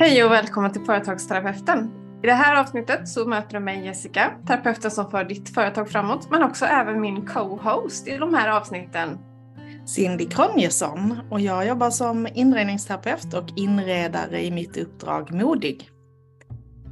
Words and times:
Hej 0.00 0.24
och 0.24 0.32
välkommen 0.32 0.72
till 0.72 0.84
Företagsterapeuten. 0.84 1.90
I 2.22 2.26
det 2.26 2.32
här 2.32 2.60
avsnittet 2.60 3.08
så 3.08 3.26
möter 3.26 3.52
du 3.54 3.60
mig 3.60 3.84
Jessica, 3.84 4.32
terapeuten 4.46 4.90
som 4.90 5.10
för 5.10 5.24
ditt 5.24 5.54
företag 5.54 5.90
framåt, 5.90 6.30
men 6.30 6.42
också 6.42 6.64
även 6.64 7.00
min 7.00 7.26
co-host 7.26 8.08
i 8.08 8.16
de 8.16 8.34
här 8.34 8.48
avsnitten. 8.48 9.18
Cindy 9.86 10.26
Kronjesson 10.26 11.20
och 11.30 11.40
jag 11.40 11.66
jobbar 11.66 11.90
som 11.90 12.28
inredningsterapeut 12.34 13.34
och 13.34 13.48
inredare 13.56 14.44
i 14.44 14.50
mitt 14.50 14.76
uppdrag 14.76 15.32
Modig. 15.32 15.90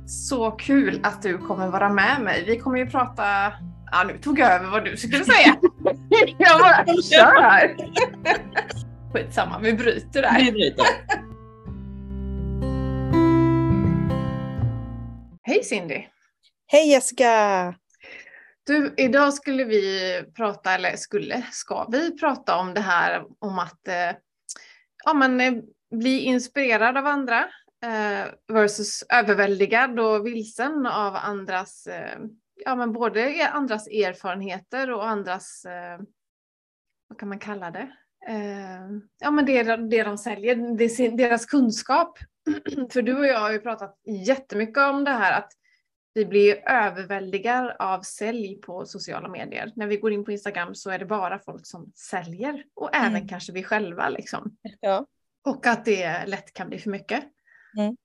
Så 0.07 0.51
kul 0.51 1.01
att 1.03 1.23
du 1.23 1.39
kommer 1.39 1.69
vara 1.69 1.89
med 1.89 2.21
mig. 2.21 2.45
Vi 2.47 2.59
kommer 2.59 2.79
ju 2.79 2.87
prata 2.87 3.25
Ja, 3.93 4.05
nu 4.07 4.19
tog 4.19 4.39
jag 4.39 4.53
över 4.53 4.71
vad 4.71 4.85
du 4.85 4.97
skulle 4.97 5.25
säga. 5.25 5.57
jag 6.39 6.61
bara 6.61 6.85
kör! 7.03 7.77
Skitsamma, 9.13 9.59
vi 9.59 9.73
bryter 9.73 10.23
där. 10.23 10.37
Vi 10.39 10.53
bryter. 10.53 10.87
Hej 15.49 15.65
Cindy! 15.65 16.07
Hej 16.67 16.91
Jessica! 16.91 17.75
Du, 18.67 18.95
idag 18.97 19.35
skulle 19.35 19.65
vi 19.65 20.25
prata, 20.37 20.75
eller 20.75 20.97
skulle, 20.97 21.43
ska 21.53 21.89
vi 21.93 22.19
prata 22.19 22.57
om 22.57 22.75
det 22.75 22.81
här 22.81 23.25
om 23.39 23.59
att 23.59 23.89
eh, 23.89 24.17
ja, 25.05 25.15
men, 25.15 25.41
eh, 25.41 25.63
bli 25.91 26.21
inspirerad 26.21 26.97
av 26.97 27.07
andra 27.07 27.49
eh, 27.85 28.27
versus 28.49 29.05
överväldigad 29.09 30.01
och 30.01 30.27
vilsen 30.27 30.87
av 30.87 31.17
andras, 31.17 31.87
eh, 31.87 32.19
ja 32.65 32.75
men 32.75 32.93
både 32.93 33.49
andras 33.49 33.87
erfarenheter 33.87 34.91
och 34.91 35.09
andras, 35.09 35.65
eh, 35.65 36.01
vad 37.09 37.19
kan 37.19 37.29
man 37.29 37.39
kalla 37.39 37.71
det? 37.71 37.97
Eh, 38.27 38.99
ja 39.21 39.31
men 39.31 39.47
det, 39.47 39.63
det 39.63 40.03
de 40.03 40.19
säljer, 40.19 40.77
det, 40.77 41.17
deras 41.17 41.47
kunskap. 41.47 42.19
För 42.93 43.03
du 43.03 43.19
och 43.19 43.27
jag 43.27 43.41
har 43.41 43.53
ju 43.53 43.61
pratat 43.61 43.99
jättemycket 44.27 44.79
om 44.79 45.05
det 45.05 45.11
här 45.11 45.39
att 45.39 45.53
vi 46.15 46.25
blir 46.25 46.69
överväldigade 46.69 47.77
av 47.79 48.03
sälj 48.03 48.61
på 48.61 48.87
sociala 48.87 49.29
medier. 49.29 49.73
När 49.77 49.87
vi 49.87 49.97
går 49.97 50.13
in 50.13 50.25
på 50.25 50.33
Instagram 50.33 50.75
så 50.75 50.91
är 50.91 50.99
det 50.99 51.07
bara 51.07 51.39
folk 51.39 51.67
som 51.67 51.93
säljer 51.95 52.65
och 52.75 52.95
även 52.95 53.17
mm. 53.17 53.29
kanske 53.29 53.53
vi 53.53 53.63
själva. 53.63 54.09
Liksom. 54.09 54.57
Ja. 54.81 55.07
Och 55.45 55.67
att 55.67 55.85
det 55.85 56.27
lätt 56.27 56.53
kan 56.53 56.69
bli 56.69 56.79
för 56.79 56.91
mycket. 56.91 57.25
Mm. 57.79 57.97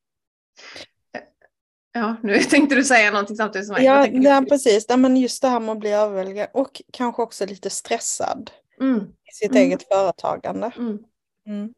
Ja, 1.91 2.15
nu 2.23 2.39
tänkte 2.49 2.75
du 2.75 2.83
säga 2.83 3.11
någonting 3.11 3.35
samtidigt 3.35 3.67
som 3.67 3.75
jag. 3.75 3.85
Ja, 3.85 4.07
ja 4.07 4.45
precis. 4.49 4.85
Ja, 4.89 4.97
men 4.97 5.17
just 5.17 5.41
det 5.41 5.47
här 5.47 5.59
med 5.59 5.71
att 5.71 5.79
bli 5.79 5.91
överväldigad 5.91 6.47
och 6.53 6.81
kanske 6.93 7.21
också 7.21 7.45
lite 7.45 7.69
stressad 7.69 8.51
mm. 8.83 9.03
i 9.03 9.33
sitt 9.33 9.51
mm. 9.51 9.63
eget 9.63 9.87
företagande. 9.87 10.71
Mm. 10.77 10.99
Mm. 11.47 11.73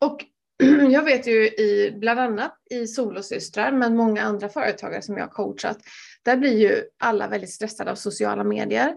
Och 0.00 0.24
jag 0.90 1.02
vet 1.02 1.26
ju 1.26 1.46
i, 1.46 1.96
bland 1.98 2.20
annat 2.20 2.54
i 2.70 2.86
Solosystrar, 2.86 3.72
men 3.72 3.96
många 3.96 4.22
andra 4.22 4.48
företagare 4.48 5.02
som 5.02 5.16
jag 5.16 5.24
har 5.24 5.30
coachat, 5.30 5.78
där 6.22 6.36
blir 6.36 6.58
ju 6.58 6.82
alla 6.98 7.28
väldigt 7.28 7.50
stressade 7.50 7.90
av 7.90 7.94
sociala 7.94 8.44
medier. 8.44 8.94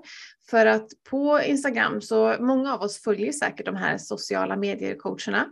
För 0.49 0.65
att 0.65 0.87
på 1.09 1.41
Instagram 1.41 2.01
så, 2.01 2.35
många 2.39 2.73
av 2.73 2.81
oss 2.81 3.03
följer 3.03 3.31
säkert 3.31 3.65
de 3.65 3.75
här 3.75 3.97
sociala 3.97 4.55
medier-coacherna 4.55 5.45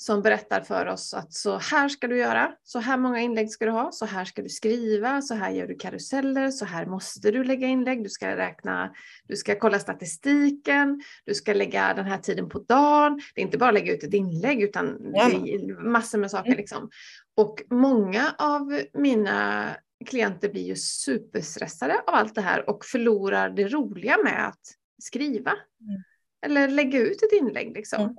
som 0.00 0.22
berättar 0.22 0.60
för 0.60 0.86
oss 0.86 1.14
att 1.14 1.32
så 1.32 1.58
här 1.58 1.88
ska 1.88 2.08
du 2.08 2.18
göra, 2.18 2.52
så 2.64 2.78
här 2.78 2.96
många 2.96 3.20
inlägg 3.20 3.50
ska 3.50 3.64
du 3.64 3.70
ha, 3.70 3.92
så 3.92 4.06
här 4.06 4.24
ska 4.24 4.42
du 4.42 4.48
skriva, 4.48 5.22
så 5.22 5.34
här 5.34 5.50
gör 5.50 5.66
du 5.66 5.74
karuseller, 5.74 6.50
så 6.50 6.64
här 6.64 6.86
måste 6.86 7.30
du 7.30 7.44
lägga 7.44 7.66
inlägg, 7.66 8.02
du 8.02 8.08
ska 8.08 8.36
räkna, 8.36 8.94
du 9.28 9.36
ska 9.36 9.58
kolla 9.58 9.78
statistiken, 9.78 11.02
du 11.24 11.34
ska 11.34 11.52
lägga 11.52 11.94
den 11.94 12.04
här 12.04 12.18
tiden 12.18 12.48
på 12.48 12.58
dagen. 12.58 13.20
Det 13.34 13.40
är 13.40 13.44
inte 13.44 13.58
bara 13.58 13.68
att 13.68 13.74
lägga 13.74 13.94
ut 13.94 14.02
ett 14.02 14.14
inlägg 14.14 14.62
utan 14.62 15.12
ja. 15.14 15.28
det 15.28 15.54
är 15.54 15.82
massor 15.82 16.18
med 16.18 16.30
saker. 16.30 16.50
Mm. 16.50 16.58
Liksom. 16.58 16.90
Och 17.36 17.62
många 17.70 18.34
av 18.38 18.80
mina 18.94 19.68
klienter 20.06 20.48
blir 20.48 20.66
ju 20.66 20.76
superstressade 20.76 21.94
av 21.94 22.14
allt 22.14 22.34
det 22.34 22.40
här 22.40 22.70
och 22.70 22.84
förlorar 22.84 23.50
det 23.50 23.68
roliga 23.68 24.16
med 24.24 24.48
att 24.48 24.62
skriva. 25.02 25.50
Mm. 25.50 26.02
Eller 26.46 26.68
lägga 26.68 26.98
ut 26.98 27.22
ett 27.22 27.40
inlägg 27.40 27.74
liksom. 27.74 28.02
Mm. 28.02 28.16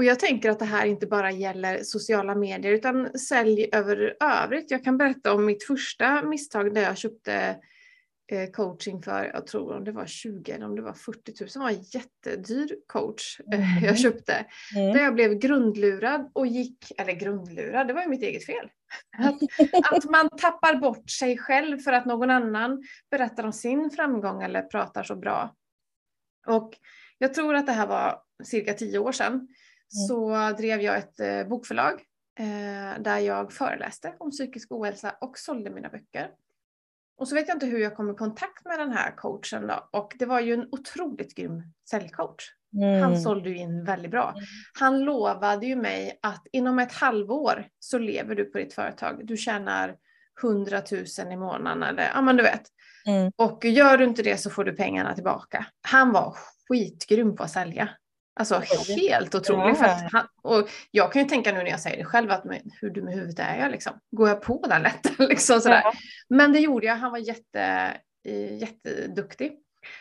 Och 0.00 0.04
jag 0.04 0.18
tänker 0.18 0.50
att 0.50 0.58
det 0.58 0.64
här 0.64 0.86
inte 0.86 1.06
bara 1.06 1.30
gäller 1.30 1.82
sociala 1.82 2.34
medier 2.34 2.72
utan 2.72 3.18
sälj 3.18 3.68
över 3.72 4.16
övrigt. 4.20 4.70
Jag 4.70 4.84
kan 4.84 4.98
berätta 4.98 5.34
om 5.34 5.44
mitt 5.44 5.64
första 5.64 6.22
misstag 6.22 6.74
där 6.74 6.82
jag 6.82 6.98
köpte 6.98 7.56
eh, 8.32 8.50
coaching 8.50 9.02
för, 9.02 9.24
jag 9.24 9.46
tror 9.46 9.76
om 9.76 9.84
det 9.84 9.92
var 9.92 10.06
20 10.06 10.52
eller 10.52 10.66
om 10.66 10.76
det 10.76 10.82
var 10.82 10.92
40 10.92 11.32
000, 11.40 11.48
det 11.52 11.58
var 11.58 11.70
en 11.70 11.82
jättedyr 11.82 12.76
coach 12.86 13.40
eh, 13.52 13.72
mm. 13.72 13.84
jag 13.84 13.98
köpte. 13.98 14.46
Mm. 14.76 14.92
Där 14.92 15.00
jag 15.00 15.14
blev 15.14 15.34
grundlurad 15.34 16.30
och 16.32 16.46
gick, 16.46 16.92
eller 16.98 17.12
grundlurad, 17.12 17.86
det 17.86 17.92
var 17.92 18.02
ju 18.02 18.08
mitt 18.08 18.22
eget 18.22 18.46
fel. 18.46 18.70
Att, 19.18 19.42
att 19.92 20.04
man 20.04 20.28
tappar 20.28 20.74
bort 20.74 21.10
sig 21.10 21.38
själv 21.38 21.78
för 21.78 21.92
att 21.92 22.06
någon 22.06 22.30
annan 22.30 22.82
berättar 23.10 23.44
om 23.44 23.52
sin 23.52 23.90
framgång 23.90 24.42
eller 24.42 24.62
pratar 24.62 25.02
så 25.02 25.16
bra. 25.16 25.54
Och 26.46 26.76
jag 27.18 27.34
tror 27.34 27.54
att 27.54 27.66
det 27.66 27.72
här 27.72 27.86
var 27.86 28.22
cirka 28.44 28.74
tio 28.74 28.98
år 28.98 29.12
sedan. 29.12 29.48
Mm. 29.96 30.08
så 30.08 30.50
drev 30.58 30.80
jag 30.80 30.98
ett 30.98 31.20
eh, 31.20 31.48
bokförlag 31.48 32.02
eh, 32.38 33.02
där 33.02 33.18
jag 33.18 33.52
föreläste 33.52 34.14
om 34.18 34.30
psykisk 34.30 34.72
ohälsa 34.72 35.14
och 35.20 35.38
sålde 35.38 35.70
mina 35.70 35.88
böcker. 35.88 36.30
Och 37.18 37.28
så 37.28 37.34
vet 37.34 37.48
jag 37.48 37.56
inte 37.56 37.66
hur 37.66 37.78
jag 37.78 37.96
kom 37.96 38.10
i 38.10 38.14
kontakt 38.14 38.64
med 38.64 38.78
den 38.78 38.92
här 38.92 39.16
coachen 39.16 39.66
då. 39.66 39.88
Och 39.90 40.16
det 40.18 40.26
var 40.26 40.40
ju 40.40 40.54
en 40.54 40.68
otroligt 40.72 41.34
grym 41.34 41.62
säljcoach. 41.90 42.44
Mm. 42.74 43.02
Han 43.02 43.20
sålde 43.20 43.50
ju 43.50 43.56
in 43.56 43.84
väldigt 43.84 44.10
bra. 44.10 44.30
Mm. 44.30 44.44
Han 44.78 45.00
lovade 45.00 45.66
ju 45.66 45.76
mig 45.76 46.18
att 46.22 46.46
inom 46.52 46.78
ett 46.78 46.92
halvår 46.92 47.66
så 47.78 47.98
lever 47.98 48.34
du 48.34 48.44
på 48.44 48.58
ditt 48.58 48.74
företag. 48.74 49.26
Du 49.26 49.36
tjänar 49.36 49.96
100 50.42 50.82
000 51.18 51.32
i 51.32 51.36
månaden 51.36 51.82
eller 51.82 52.10
ja 52.14 52.20
men 52.20 52.36
du 52.36 52.42
vet. 52.42 52.62
Mm. 53.06 53.32
Och 53.36 53.64
gör 53.64 53.98
du 53.98 54.04
inte 54.04 54.22
det 54.22 54.36
så 54.36 54.50
får 54.50 54.64
du 54.64 54.72
pengarna 54.72 55.14
tillbaka. 55.14 55.66
Han 55.82 56.12
var 56.12 56.36
skitgrym 56.68 57.36
på 57.36 57.42
att 57.42 57.50
sälja. 57.50 57.88
Alltså 58.40 58.62
helt 58.96 59.34
otroligt. 59.34 59.78
Ja. 59.80 60.08
Han, 60.12 60.26
och 60.42 60.68
jag 60.90 61.12
kan 61.12 61.22
ju 61.22 61.28
tänka 61.28 61.52
nu 61.52 61.58
när 61.58 61.70
jag 61.70 61.80
säger 61.80 61.96
det 61.96 62.04
själv 62.04 62.30
att 62.30 62.44
men, 62.44 62.60
hur 62.80 62.90
dum 62.90 63.08
i 63.08 63.14
huvudet 63.14 63.38
är 63.38 63.58
jag 63.58 63.70
liksom? 63.70 63.92
Går 64.10 64.28
jag 64.28 64.42
på 64.42 64.66
den 64.68 64.82
lätt? 64.82 65.18
liksom 65.18 65.60
sådär. 65.60 65.80
Ja. 65.84 65.92
Men 66.28 66.52
det 66.52 66.58
gjorde 66.58 66.86
jag. 66.86 66.96
Han 66.96 67.10
var 67.10 67.18
jätte, 67.18 67.92
jätteduktig. 68.60 69.52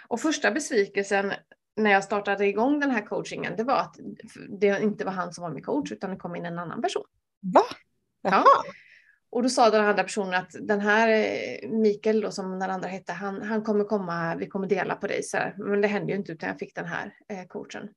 Och 0.07 0.21
första 0.21 0.51
besvikelsen 0.51 1.33
när 1.75 1.91
jag 1.91 2.03
startade 2.03 2.47
igång 2.47 2.79
den 2.79 2.91
här 2.91 3.05
coachingen, 3.05 3.55
det 3.57 3.63
var 3.63 3.77
att 3.77 3.95
det 4.59 4.81
inte 4.83 5.05
var 5.05 5.11
han 5.11 5.33
som 5.33 5.41
var 5.41 5.51
min 5.51 5.63
coach 5.63 5.91
utan 5.91 6.09
det 6.09 6.17
kom 6.17 6.35
in 6.35 6.45
en 6.45 6.59
annan 6.59 6.81
person. 6.81 7.05
Va? 7.41 7.63
Jaha. 8.21 8.43
Ja. 8.45 8.73
Och 9.31 9.43
då 9.43 9.49
sa 9.49 9.69
den 9.69 9.85
andra 9.85 10.03
personen 10.03 10.33
att 10.33 10.55
den 10.61 10.79
här 10.79 11.09
eh, 11.09 11.69
Mikael 11.69 12.21
då 12.21 12.31
som 12.31 12.59
den 12.59 12.71
andra 12.71 12.87
hette, 12.87 13.13
han, 13.13 13.41
han 13.41 13.63
kommer 13.63 13.83
komma, 13.83 14.35
vi 14.35 14.47
kommer 14.47 14.67
dela 14.67 14.95
på 14.95 15.07
dig. 15.07 15.23
Så 15.23 15.37
här. 15.37 15.55
Men 15.57 15.81
det 15.81 15.87
hände 15.87 16.11
ju 16.11 16.17
inte 16.17 16.31
utan 16.31 16.49
jag 16.49 16.59
fick 16.59 16.75
den 16.75 16.85
här 16.85 17.13
eh, 17.29 17.47
coachen. 17.47 17.89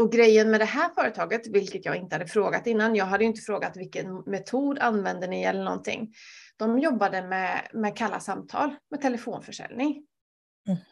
Och 0.00 0.12
grejen 0.12 0.50
med 0.50 0.60
det 0.60 0.64
här 0.64 0.88
företaget, 0.88 1.46
vilket 1.46 1.84
jag 1.84 1.96
inte 1.96 2.14
hade 2.14 2.26
frågat 2.26 2.66
innan, 2.66 2.94
jag 2.94 3.04
hade 3.04 3.24
inte 3.24 3.40
frågat 3.40 3.76
vilken 3.76 4.14
metod 4.26 4.78
använder 4.78 5.28
ni 5.28 5.42
eller 5.42 5.64
någonting. 5.64 6.14
De 6.56 6.78
jobbade 6.78 7.22
med, 7.22 7.68
med 7.72 7.96
kalla 7.96 8.20
samtal, 8.20 8.76
med 8.90 9.00
telefonförsäljning. 9.00 10.06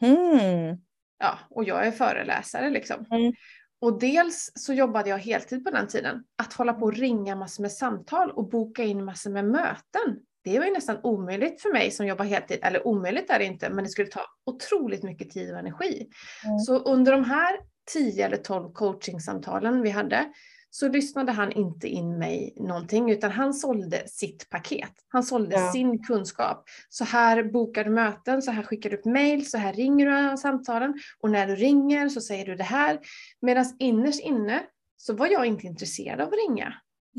Mm. 0.00 0.76
Ja, 1.18 1.38
och 1.50 1.64
jag 1.64 1.86
är 1.86 1.90
föreläsare 1.90 2.70
liksom. 2.70 3.06
Mm. 3.10 3.32
Och 3.80 4.00
dels 4.00 4.52
så 4.54 4.72
jobbade 4.72 5.10
jag 5.10 5.18
heltid 5.18 5.64
på 5.64 5.70
den 5.70 5.88
tiden. 5.88 6.24
Att 6.36 6.52
hålla 6.52 6.72
på 6.72 6.84
och 6.84 6.94
ringa 6.94 7.36
massor 7.36 7.62
med 7.62 7.72
samtal 7.72 8.30
och 8.30 8.48
boka 8.48 8.84
in 8.84 9.04
massor 9.04 9.30
med 9.30 9.44
möten. 9.44 10.18
Det 10.52 10.58
var 10.58 10.66
ju 10.66 10.72
nästan 10.72 11.00
omöjligt 11.02 11.62
för 11.62 11.72
mig 11.72 11.90
som 11.90 12.06
jobbar 12.06 12.24
heltid. 12.24 12.58
Eller 12.62 12.86
omöjligt 12.86 13.30
är 13.30 13.38
det 13.38 13.44
inte, 13.44 13.70
men 13.70 13.84
det 13.84 13.90
skulle 13.90 14.08
ta 14.08 14.20
otroligt 14.46 15.02
mycket 15.02 15.30
tid 15.30 15.52
och 15.52 15.58
energi. 15.58 16.08
Mm. 16.44 16.58
Så 16.58 16.78
under 16.78 17.12
de 17.12 17.24
här 17.24 17.56
10 17.92 18.26
eller 18.26 18.36
12 18.36 18.72
coachingsamtalen 18.72 19.82
vi 19.82 19.90
hade 19.90 20.32
så 20.70 20.88
lyssnade 20.88 21.32
han 21.32 21.52
inte 21.52 21.88
in 21.88 22.18
mig 22.18 22.54
någonting 22.56 23.10
utan 23.10 23.30
han 23.30 23.54
sålde 23.54 24.08
sitt 24.08 24.50
paket. 24.50 24.92
Han 25.08 25.22
sålde 25.22 25.56
ja. 25.56 25.72
sin 25.72 26.04
kunskap. 26.04 26.64
Så 26.88 27.04
här 27.04 27.42
bokar 27.42 27.84
du 27.84 27.90
möten, 27.90 28.42
så 28.42 28.50
här 28.50 28.62
skickar 28.62 28.90
du 28.90 28.96
upp 28.96 29.04
mail, 29.04 29.50
så 29.50 29.58
här 29.58 29.72
ringer 29.72 30.30
du 30.30 30.36
samtalen 30.36 30.94
och 31.20 31.30
när 31.30 31.46
du 31.46 31.54
ringer 31.54 32.08
så 32.08 32.20
säger 32.20 32.46
du 32.46 32.54
det 32.54 32.64
här. 32.64 32.98
Medan 33.40 33.64
innerst 33.78 34.20
inne 34.20 34.62
så 34.96 35.14
var 35.14 35.26
jag 35.26 35.46
inte 35.46 35.66
intresserad 35.66 36.20
av 36.20 36.28
att 36.28 36.34
ringa. 36.48 36.74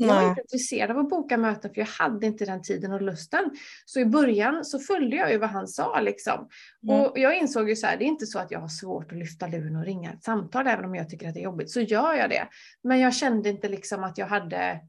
Jag 0.06 0.14
var 0.14 0.28
inte 0.28 0.40
intresserad 0.40 0.90
av 0.90 0.98
att 0.98 1.08
boka 1.08 1.36
möten 1.36 1.74
för 1.74 1.80
jag 1.80 1.86
hade 1.86 2.26
inte 2.26 2.44
den 2.44 2.62
tiden 2.62 2.92
och 2.92 3.02
lusten. 3.02 3.50
Så 3.84 4.00
i 4.00 4.04
början 4.04 4.64
så 4.64 4.78
följde 4.78 5.16
jag 5.16 5.32
ju 5.32 5.38
vad 5.38 5.50
han 5.50 5.68
sa 5.68 6.00
liksom. 6.00 6.48
Mm. 6.88 7.00
Och 7.00 7.18
jag 7.18 7.38
insåg 7.38 7.68
ju 7.68 7.76
så 7.76 7.86
här, 7.86 7.96
det 7.96 8.04
är 8.04 8.06
inte 8.06 8.26
så 8.26 8.38
att 8.38 8.50
jag 8.50 8.60
har 8.60 8.68
svårt 8.68 9.12
att 9.12 9.18
lyfta 9.18 9.46
luren 9.46 9.76
och 9.76 9.84
ringa 9.84 10.12
ett 10.12 10.24
samtal 10.24 10.66
även 10.66 10.84
om 10.84 10.94
jag 10.94 11.08
tycker 11.08 11.28
att 11.28 11.34
det 11.34 11.40
är 11.40 11.44
jobbigt. 11.44 11.70
Så 11.70 11.80
gör 11.80 12.14
jag 12.14 12.30
det. 12.30 12.48
Men 12.82 12.98
jag 12.98 13.14
kände 13.14 13.48
inte 13.48 13.68
liksom 13.68 14.04
att 14.04 14.18
jag 14.18 14.26
hade, 14.26 14.80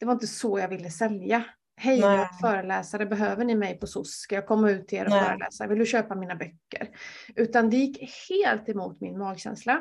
det 0.00 0.06
var 0.06 0.12
inte 0.12 0.26
så 0.26 0.58
jag 0.58 0.68
ville 0.68 0.90
sälja. 0.90 1.44
Hej, 1.80 1.98
jag 1.98 2.14
är 2.14 2.28
föreläsare, 2.40 3.06
behöver 3.06 3.44
ni 3.44 3.54
mig 3.54 3.78
på 3.78 3.86
SOS? 3.86 4.10
Ska 4.10 4.34
jag 4.34 4.46
komma 4.46 4.70
ut 4.70 4.88
till 4.88 4.98
er 4.98 5.04
och 5.04 5.10
Nej. 5.10 5.24
föreläsa? 5.24 5.66
Vill 5.66 5.78
du 5.78 5.86
köpa 5.86 6.14
mina 6.14 6.34
böcker? 6.34 6.88
Utan 7.36 7.70
det 7.70 7.76
gick 7.76 8.10
helt 8.30 8.68
emot 8.68 9.00
min 9.00 9.18
magkänsla. 9.18 9.80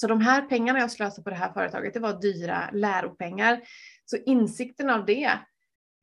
Så 0.00 0.06
de 0.06 0.20
här 0.20 0.42
pengarna 0.42 0.78
jag 0.78 0.90
slösade 0.90 1.22
på 1.22 1.30
det 1.30 1.36
här 1.36 1.52
företaget, 1.52 1.94
det 1.94 2.00
var 2.00 2.20
dyra 2.20 2.70
läropengar 2.72 3.60
Så 4.04 4.16
insikten 4.26 4.90
av 4.90 5.06
det 5.06 5.30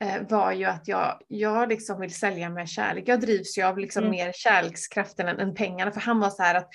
eh, 0.03 0.21
var 0.29 0.51
ju 0.51 0.65
att 0.65 0.87
jag, 0.87 1.21
jag 1.27 1.69
liksom 1.69 1.99
vill 1.99 2.13
sälja 2.13 2.49
med 2.49 2.69
kärlek. 2.69 3.03
Jag 3.07 3.21
drivs 3.21 3.57
ju 3.57 3.63
av 3.63 3.77
liksom 3.77 4.03
mm. 4.03 4.11
mer 4.11 4.31
kärlekskraften 4.35 5.27
än, 5.27 5.39
än 5.39 5.55
pengarna. 5.55 5.91
För 5.91 6.01
han 6.01 6.19
var 6.19 6.29
så 6.29 6.43
här 6.43 6.55
att 6.55 6.69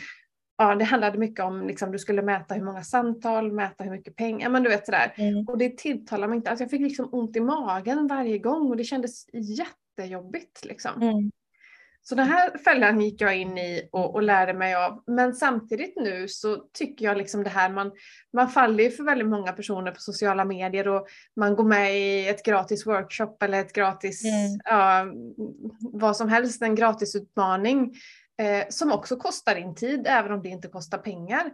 ja, 0.59 0.75
det 0.75 0.85
handlade 0.85 1.19
mycket 1.19 1.45
om 1.45 1.67
liksom, 1.67 1.93
du 1.93 1.99
skulle 1.99 2.23
mäta 2.23 2.55
hur 2.55 2.65
många 2.65 2.83
samtal, 2.83 3.53
mäta 3.53 3.85
hur 3.85 3.91
mycket 3.91 4.17
pengar, 4.17 4.51
men 4.51 4.63
du 4.63 4.69
vet 4.69 4.87
sådär. 4.87 5.15
Mm. 5.17 5.49
Och 5.49 5.59
det 5.59 5.79
tilltalade 5.79 6.29
mig 6.29 6.37
inte. 6.37 6.51
Alltså 6.51 6.65
jag 6.65 6.71
fick 6.71 6.81
liksom 6.81 7.09
ont 7.13 7.37
i 7.37 7.41
magen 7.41 8.07
varje 8.07 8.39
gång 8.39 8.71
och 8.71 8.77
det 8.77 8.85
kändes 8.85 9.27
jättejobbigt 9.33 10.65
liksom. 10.65 11.03
Mm. 11.03 11.31
Så 12.03 12.15
den 12.15 12.27
här 12.27 12.59
fällan 12.59 13.01
gick 13.01 13.21
jag 13.21 13.37
in 13.37 13.59
i 13.59 13.89
och, 13.93 14.15
och, 14.15 14.23
lärde 14.23 14.55
mig 14.55 14.75
av. 14.75 15.03
Men 15.07 15.35
samtidigt 15.35 15.97
nu 15.97 16.29
så 16.29 16.57
tycker 16.57 17.05
jag 17.05 17.17
liksom 17.17 17.45
det 17.45 17.51
här, 17.51 17.71
man, 17.71 17.93
man 18.33 18.49
faller 18.49 18.85
ju 18.85 18.91
för 18.91 19.05
väldigt 19.05 19.29
många 19.29 19.53
personer 19.53 19.93
på 19.93 20.01
sociala 20.01 20.45
medier 20.45 20.89
och 20.89 21.07
man 21.37 21.57
går 21.57 21.65
med 21.65 21.97
i 21.97 22.29
ett 22.29 22.45
gratis 22.45 22.87
workshop 22.87 23.37
eller 23.43 23.61
ett 23.61 23.73
gratis, 23.73 24.25
mm. 24.25 24.61
ja, 24.65 25.07
vad 25.81 26.17
som 26.17 26.29
helst, 26.29 26.63
en 26.63 26.75
gratisutmaning 26.75 27.95
eh, 28.41 28.69
som 28.69 28.93
också 28.93 29.17
kostar 29.17 29.55
din 29.55 29.75
tid 29.75 30.07
även 30.07 30.33
om 30.33 30.43
det 30.43 30.49
inte 30.49 30.69
kostar 30.69 30.99
pengar. 30.99 31.51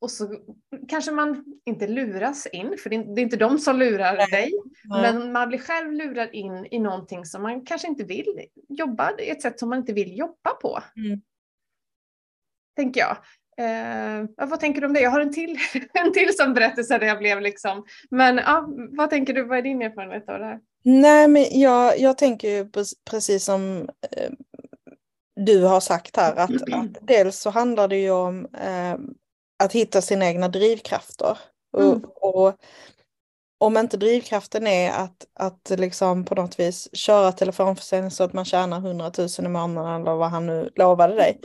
Och 0.00 0.10
så 0.10 0.36
kanske 0.88 1.10
man 1.10 1.44
inte 1.66 1.86
luras 1.86 2.46
in, 2.46 2.76
för 2.82 2.90
det 2.90 2.96
är 2.96 3.18
inte 3.18 3.36
de 3.36 3.58
som 3.58 3.78
lurar 3.78 4.30
dig, 4.30 4.52
Nej. 4.84 5.12
men 5.12 5.32
man 5.32 5.48
blir 5.48 5.58
själv 5.58 5.92
lurad 5.92 6.28
in 6.32 6.66
i 6.70 6.78
någonting 6.78 7.24
som 7.24 7.42
man 7.42 7.64
kanske 7.64 7.88
inte 7.88 8.04
vill 8.04 8.46
jobba, 8.68 9.10
ett 9.10 9.42
sätt 9.42 9.58
som 9.58 9.68
man 9.68 9.78
inte 9.78 9.92
vill 9.92 10.18
jobba 10.18 10.50
på. 10.62 10.82
Mm. 10.96 11.20
Tänker 12.76 13.00
jag. 13.00 13.16
Eh, 13.60 14.48
vad 14.48 14.60
tänker 14.60 14.80
du 14.80 14.86
om 14.86 14.92
det? 14.92 15.00
Jag 15.00 15.10
har 15.10 15.20
en 15.20 15.32
till, 15.32 15.58
en 15.94 16.12
till 16.12 16.36
som 16.36 16.54
berättelse 16.54 16.98
där 16.98 17.06
jag 17.06 17.18
blev 17.18 17.40
liksom, 17.40 17.84
men 18.10 18.36
ja, 18.36 18.68
vad 18.90 19.10
tänker 19.10 19.34
du, 19.34 19.42
vad 19.42 19.58
är 19.58 19.62
din 19.62 19.82
erfarenhet 19.82 20.28
av 20.28 20.38
det 20.38 20.44
här? 20.44 20.60
Nej, 20.84 21.28
men 21.28 21.60
jag, 21.60 21.98
jag 21.98 22.18
tänker 22.18 22.48
ju 22.48 22.70
precis 23.10 23.44
som 23.44 23.88
eh, 24.16 24.30
du 25.36 25.64
har 25.64 25.80
sagt 25.80 26.16
här, 26.16 26.36
att, 26.36 26.50
att 26.72 26.96
dels 27.00 27.38
så 27.38 27.50
handlar 27.50 27.88
det 27.88 27.96
ju 27.96 28.10
om 28.10 28.46
eh, 28.54 28.98
att 29.58 29.72
hitta 29.72 30.02
sina 30.02 30.26
egna 30.26 30.48
drivkrafter. 30.48 31.38
Mm. 31.78 31.88
Och, 31.88 32.44
och, 32.46 32.54
om 33.60 33.76
inte 33.76 33.96
drivkraften 33.96 34.66
är 34.66 34.90
att, 34.92 35.26
att 35.34 35.72
liksom 35.78 36.24
på 36.24 36.34
något 36.34 36.60
vis 36.60 36.88
köra 36.92 37.32
telefonförsäljning 37.32 38.10
så 38.10 38.24
att 38.24 38.32
man 38.32 38.44
tjänar 38.44 38.78
100 38.78 39.12
000 39.18 39.28
i 39.38 39.48
månaden 39.48 40.02
eller 40.02 40.14
vad 40.14 40.30
han 40.30 40.46
nu 40.46 40.70
lovade 40.76 41.14
dig. 41.14 41.40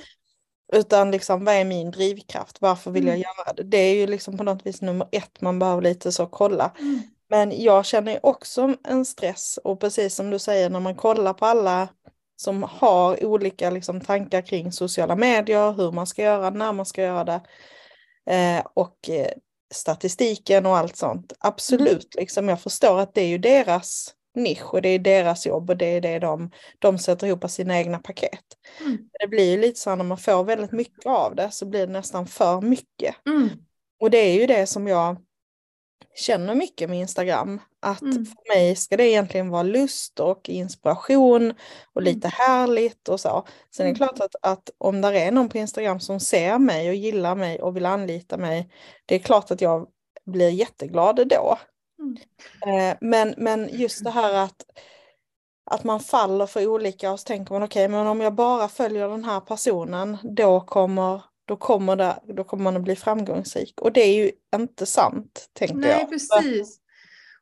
Utan 0.74 1.12
liksom, 1.12 1.46
vad 1.46 1.56
är 1.56 1.66
min 1.66 1.92
drivkraft? 1.92 2.62
Varför 2.62 2.92
vill 2.92 3.06
jag 3.06 3.16
mm. 3.16 3.22
göra 3.22 3.54
det? 3.54 3.64
Det 3.64 3.78
är 3.78 3.96
ju 3.96 4.08
liksom 4.08 4.38
på 4.38 4.44
något 4.44 4.66
vis 4.66 4.82
nummer 4.82 5.08
ett 5.12 5.42
man 5.42 5.60
behöver 5.60 5.82
lite 5.82 6.12
så 6.12 6.26
kolla. 6.26 6.72
Mm. 6.80 7.02
Men 7.30 7.64
jag 7.64 7.86
känner 7.86 8.26
också 8.26 8.76
en 8.84 9.06
stress 9.06 9.60
och 9.64 9.80
precis 9.80 10.16
som 10.16 10.30
du 10.30 10.40
säger 10.40 10.70
när 10.70 10.80
man 10.80 10.96
kollar 10.96 11.34
på 11.34 11.46
alla 11.46 11.88
som 12.36 12.64
har 12.64 13.26
olika 13.26 13.70
liksom, 13.70 14.02
tankar 14.02 14.42
kring 14.42 14.72
sociala 14.72 15.16
medier, 15.16 15.74
hur 15.74 15.92
man 15.92 16.08
ska 16.08 16.22
göra, 16.22 16.50
när 16.50 16.74
man 16.74 16.86
ska 16.86 17.02
göra 17.02 17.24
det. 17.24 17.42
Eh, 18.34 18.66
och 18.74 19.10
eh, 19.10 19.32
statistiken 19.76 20.66
och 20.66 20.78
allt 20.78 20.96
sånt. 20.96 21.34
Absolut, 21.40 22.16
mm. 22.16 22.22
liksom, 22.22 22.50
jag 22.50 22.62
förstår 22.62 23.00
att 23.00 23.14
det 23.14 23.22
är 23.22 23.28
ju 23.28 23.38
deras 23.38 24.14
nisch 24.36 24.74
och 24.74 24.82
det 24.82 24.90
är 24.90 25.00
deras 25.00 25.46
jobb 25.46 25.70
och 25.70 25.78
det 25.78 25.86
är 25.86 26.02
det 26.02 26.20
de, 26.20 26.52
de 26.80 26.98
sätter 26.98 27.28
ihop 27.28 27.52
sina 27.52 27.78
egna 27.78 28.00
paket. 28.00 28.44
Mm. 28.80 28.98
Det 29.20 29.28
blir 29.28 29.52
ju 29.52 29.62
lite 29.62 29.80
så 29.80 29.96
när 29.96 30.04
man 30.04 30.18
får 30.18 30.44
väldigt 30.44 30.72
mycket 30.72 31.06
av 31.06 31.36
det 31.36 31.52
så 31.52 31.66
blir 31.66 31.88
det 31.88 31.94
nästan 31.94 32.28
för 32.28 32.62
mycket. 32.62 33.16
Mm. 33.26 33.50
Och 34.00 34.10
det 34.10 34.18
är 34.18 34.34
ju 34.34 34.48
det 34.48 34.68
som 34.68 34.88
jag 34.88 35.18
känner 36.16 36.56
mycket 36.56 36.90
med 36.90 37.00
Instagram. 37.00 37.62
Att 37.80 38.02
mm. 38.02 38.26
för 38.26 38.56
mig 38.56 38.76
ska 38.76 38.98
det 38.98 39.10
egentligen 39.10 39.50
vara 39.50 39.64
lust 39.64 40.20
och 40.20 40.50
inspiration 40.50 41.54
och 41.94 42.02
mm. 42.02 42.14
lite 42.14 42.28
härligt 42.28 43.10
och 43.10 43.20
så. 43.20 43.48
Sen 43.76 43.88
är 43.88 43.94
det 43.94 43.98
mm. 43.98 44.08
klart 44.08 44.20
att, 44.20 44.36
att 44.42 44.70
om 44.78 45.02
det 45.02 45.20
är 45.20 45.32
någon 45.32 45.50
på 45.50 45.58
Instagram 45.58 46.00
som 46.00 46.20
ser 46.20 46.58
mig 46.58 46.90
och 46.90 46.96
gillar 46.96 47.36
mig 47.36 47.62
och 47.62 47.76
vill 47.76 47.86
anlita 47.86 48.38
mig, 48.38 48.70
det 49.06 49.16
är 49.16 49.20
klart 49.20 49.52
att 49.52 49.62
jag 49.62 49.88
blir 50.26 50.50
jätteglad 50.50 51.28
då. 51.28 51.58
Mm. 52.00 52.18
Eh, 52.68 52.98
men, 53.02 53.34
men 53.38 53.70
just 53.72 54.04
det 54.04 54.10
här 54.10 54.34
att, 54.34 54.66
att 55.72 55.84
man 55.84 56.00
faller 56.00 56.46
för 56.46 56.68
olika 56.68 57.12
och 57.12 57.20
så 57.20 57.24
tänker 57.24 57.54
man 57.54 57.64
okej, 57.64 57.86
okay, 57.86 57.98
men 57.98 58.08
om 58.08 58.22
jag 58.22 58.34
bara 58.34 58.68
följer 58.68 59.10
den 59.10 59.24
här 59.24 59.40
personen, 59.40 60.18
då 60.24 60.62
kommer 60.62 61.22
då 61.46 61.56
kommer, 61.56 61.96
det, 61.96 62.20
då 62.28 62.44
kommer 62.44 62.64
man 62.64 62.76
att 62.76 62.84
bli 62.84 62.96
framgångsrik. 62.96 63.82
Och 63.82 63.94
det 63.94 64.02
är 64.02 64.16
ju 64.16 64.32
inte 64.56 64.86
sant, 64.86 65.50
tänker 65.54 65.76
Nej, 65.76 65.90
jag. 65.90 65.98
Nej, 65.98 66.08
precis. 66.08 66.80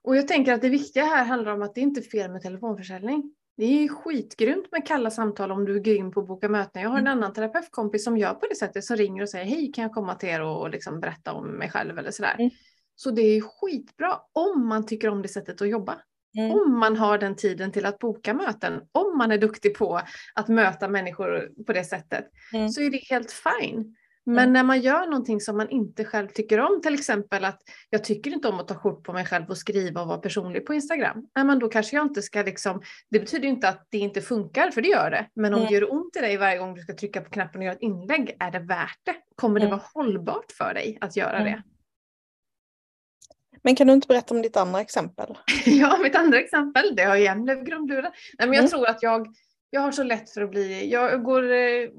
Och 0.01 0.15
jag 0.15 0.27
tänker 0.27 0.53
att 0.53 0.61
det 0.61 0.69
viktiga 0.69 1.03
här 1.03 1.25
handlar 1.25 1.53
om 1.53 1.61
att 1.61 1.75
det 1.75 1.81
inte 1.81 1.99
är 1.99 2.03
fel 2.03 2.31
med 2.31 2.41
telefonförsäljning. 2.41 3.33
Det 3.57 3.65
är 3.65 3.87
skitgrymt 3.87 4.71
med 4.71 4.87
kalla 4.87 5.11
samtal 5.11 5.51
om 5.51 5.65
du 5.65 5.75
är 5.75 5.79
grym 5.79 6.11
på 6.11 6.19
att 6.19 6.27
boka 6.27 6.49
möten. 6.49 6.81
Jag 6.81 6.89
har 6.89 6.97
en 6.97 7.07
mm. 7.07 7.17
annan 7.17 7.33
terapeutkompis 7.33 8.03
som 8.03 8.17
gör 8.17 8.33
på 8.33 8.47
det 8.49 8.55
sättet, 8.55 8.85
som 8.85 8.95
ringer 8.95 9.21
och 9.21 9.29
säger 9.29 9.45
hej 9.45 9.71
kan 9.71 9.81
jag 9.81 9.91
komma 9.91 10.15
till 10.15 10.29
er 10.29 10.41
och 10.41 10.69
liksom 10.69 10.99
berätta 10.99 11.33
om 11.33 11.47
mig 11.47 11.69
själv 11.69 11.97
eller 11.97 12.11
sådär. 12.11 12.35
Mm. 12.39 12.51
Så 12.95 13.11
det 13.11 13.21
är 13.21 13.41
skitbra 13.41 14.19
om 14.33 14.67
man 14.67 14.85
tycker 14.85 15.09
om 15.09 15.21
det 15.21 15.27
sättet 15.27 15.61
att 15.61 15.69
jobba. 15.69 15.95
Mm. 16.37 16.51
Om 16.51 16.79
man 16.79 16.97
har 16.97 17.17
den 17.17 17.35
tiden 17.35 17.71
till 17.71 17.85
att 17.85 17.99
boka 17.99 18.33
möten, 18.33 18.81
om 18.91 19.17
man 19.17 19.31
är 19.31 19.37
duktig 19.37 19.77
på 19.77 20.01
att 20.33 20.47
möta 20.47 20.87
människor 20.87 21.49
på 21.65 21.73
det 21.73 21.83
sättet, 21.83 22.25
mm. 22.53 22.69
så 22.69 22.81
är 22.81 22.89
det 22.89 22.97
helt 23.09 23.31
fine. 23.31 23.95
Men 24.25 24.37
mm. 24.37 24.53
när 24.53 24.63
man 24.63 24.81
gör 24.81 25.05
någonting 25.05 25.41
som 25.41 25.57
man 25.57 25.69
inte 25.69 26.05
själv 26.05 26.27
tycker 26.27 26.59
om, 26.59 26.81
till 26.81 26.93
exempel 26.93 27.45
att 27.45 27.61
jag 27.89 28.03
tycker 28.03 28.31
inte 28.31 28.47
om 28.47 28.59
att 28.59 28.67
ta 28.67 28.79
kort 28.79 29.03
på 29.03 29.13
mig 29.13 29.25
själv 29.25 29.49
och 29.49 29.57
skriva 29.57 30.01
och 30.01 30.07
vara 30.07 30.17
personlig 30.17 30.65
på 30.65 30.73
Instagram. 30.73 31.27
Nej, 31.35 31.45
men 31.45 31.59
då 31.59 31.69
kanske 31.69 31.95
jag 31.95 32.05
inte 32.05 32.21
ska 32.21 32.41
liksom, 32.41 32.81
det 33.09 33.19
betyder 33.19 33.47
inte 33.47 33.69
att 33.69 33.87
det 33.89 33.97
inte 33.97 34.21
funkar, 34.21 34.71
för 34.71 34.81
det 34.81 34.87
gör 34.87 35.11
det. 35.11 35.27
Men 35.35 35.53
om 35.53 35.59
mm. 35.59 35.71
det 35.71 35.79
gör 35.79 35.93
ont 35.93 36.15
i 36.15 36.19
dig 36.19 36.37
varje 36.37 36.57
gång 36.57 36.73
du 36.73 36.81
ska 36.81 36.95
trycka 36.95 37.21
på 37.21 37.29
knappen 37.29 37.61
och 37.61 37.65
göra 37.65 37.75
ett 37.75 37.81
inlägg, 37.81 38.35
är 38.39 38.51
det 38.51 38.59
värt 38.59 38.99
det? 39.03 39.15
Kommer 39.35 39.59
det 39.59 39.65
mm. 39.65 39.77
vara 39.77 39.87
hållbart 39.93 40.51
för 40.51 40.73
dig 40.73 40.97
att 41.01 41.15
göra 41.15 41.37
mm. 41.37 41.51
det? 41.51 41.63
Men 43.63 43.75
kan 43.75 43.87
du 43.87 43.93
inte 43.93 44.07
berätta 44.07 44.35
om 44.35 44.41
ditt 44.41 44.57
andra 44.57 44.81
exempel? 44.81 45.37
ja, 45.65 45.97
mitt 46.03 46.15
andra 46.15 46.39
exempel, 46.39 46.95
det 46.95 47.03
har 47.03 47.15
igen 47.15 47.43
blivit 47.43 47.65
grundlurad. 47.65 48.11
Nej, 48.39 48.47
men 48.47 48.53
jag 48.53 48.59
mm. 48.59 48.69
tror 48.69 48.87
att 48.87 49.03
jag, 49.03 49.27
jag 49.69 49.81
har 49.81 49.91
så 49.91 50.03
lätt 50.03 50.29
för 50.29 50.41
att 50.41 50.49
bli, 50.49 50.91
jag 50.91 51.23
går, 51.23 51.51
eh, 51.51 51.89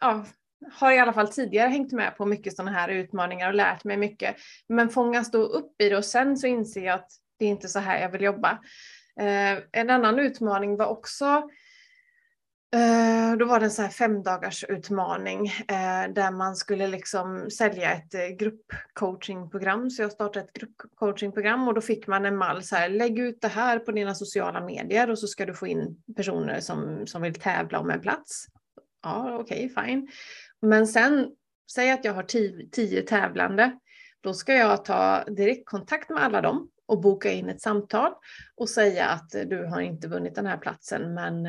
ja, 0.00 0.24
har 0.72 0.92
i 0.92 0.98
alla 0.98 1.12
fall 1.12 1.28
tidigare 1.28 1.68
hängt 1.68 1.92
med 1.92 2.16
på 2.16 2.26
mycket 2.26 2.56
sådana 2.56 2.70
här 2.70 2.88
utmaningar 2.88 3.48
och 3.48 3.54
lärt 3.54 3.84
mig 3.84 3.96
mycket. 3.96 4.36
Men 4.68 4.88
fångas 4.88 5.30
då 5.30 5.38
upp 5.38 5.80
i 5.82 5.88
det 5.88 5.96
och 5.96 6.04
sen 6.04 6.36
så 6.36 6.46
inser 6.46 6.84
jag 6.84 6.94
att 6.94 7.10
det 7.38 7.44
är 7.44 7.48
inte 7.48 7.68
så 7.68 7.78
här 7.78 8.00
jag 8.00 8.08
vill 8.08 8.22
jobba. 8.22 8.50
Eh, 9.20 9.58
en 9.72 9.90
annan 9.90 10.18
utmaning 10.18 10.76
var 10.76 10.86
också 10.86 11.48
Eh, 12.74 13.36
då 13.36 13.44
var 13.44 13.60
det 13.60 13.66
en 13.66 13.70
så 13.70 13.82
här 13.82 13.88
fem 13.88 14.22
dagars 14.22 14.64
utmaning 14.68 15.46
eh, 15.46 16.12
där 16.14 16.30
man 16.30 16.56
skulle 16.56 16.86
liksom 16.86 17.50
sälja 17.50 17.92
ett 17.92 18.14
eh, 18.14 18.26
gruppcoachingprogram. 18.26 19.90
Så 19.90 20.02
jag 20.02 20.12
startade 20.12 20.44
ett 20.44 20.52
gruppcoachingprogram 20.52 21.68
och 21.68 21.74
då 21.74 21.80
fick 21.80 22.06
man 22.06 22.24
en 22.24 22.36
mall 22.36 22.62
så 22.62 22.76
här, 22.76 22.88
lägg 22.88 23.18
ut 23.18 23.40
det 23.40 23.48
här 23.48 23.78
på 23.78 23.92
dina 23.92 24.14
sociala 24.14 24.60
medier 24.60 25.10
och 25.10 25.18
så 25.18 25.26
ska 25.26 25.46
du 25.46 25.54
få 25.54 25.66
in 25.66 26.02
personer 26.16 26.60
som, 26.60 27.06
som 27.06 27.22
vill 27.22 27.34
tävla 27.34 27.78
om 27.78 27.90
en 27.90 28.00
plats. 28.00 28.46
Ja, 29.02 29.38
okej, 29.40 29.70
okay, 29.70 29.84
fine. 29.86 30.08
Men 30.62 30.86
sen, 30.86 31.30
säg 31.72 31.90
att 31.90 32.04
jag 32.04 32.14
har 32.14 32.22
tio, 32.22 32.68
tio 32.72 33.02
tävlande. 33.02 33.78
Då 34.20 34.34
ska 34.34 34.54
jag 34.54 34.84
ta 34.84 35.24
direktkontakt 35.24 36.10
med 36.10 36.22
alla 36.22 36.40
dem 36.40 36.68
och 36.86 37.00
boka 37.00 37.32
in 37.32 37.48
ett 37.48 37.60
samtal 37.60 38.12
och 38.56 38.68
säga 38.68 39.06
att 39.06 39.30
du 39.30 39.66
har 39.66 39.80
inte 39.80 40.08
vunnit 40.08 40.34
den 40.34 40.46
här 40.46 40.56
platsen 40.56 41.14
men 41.14 41.46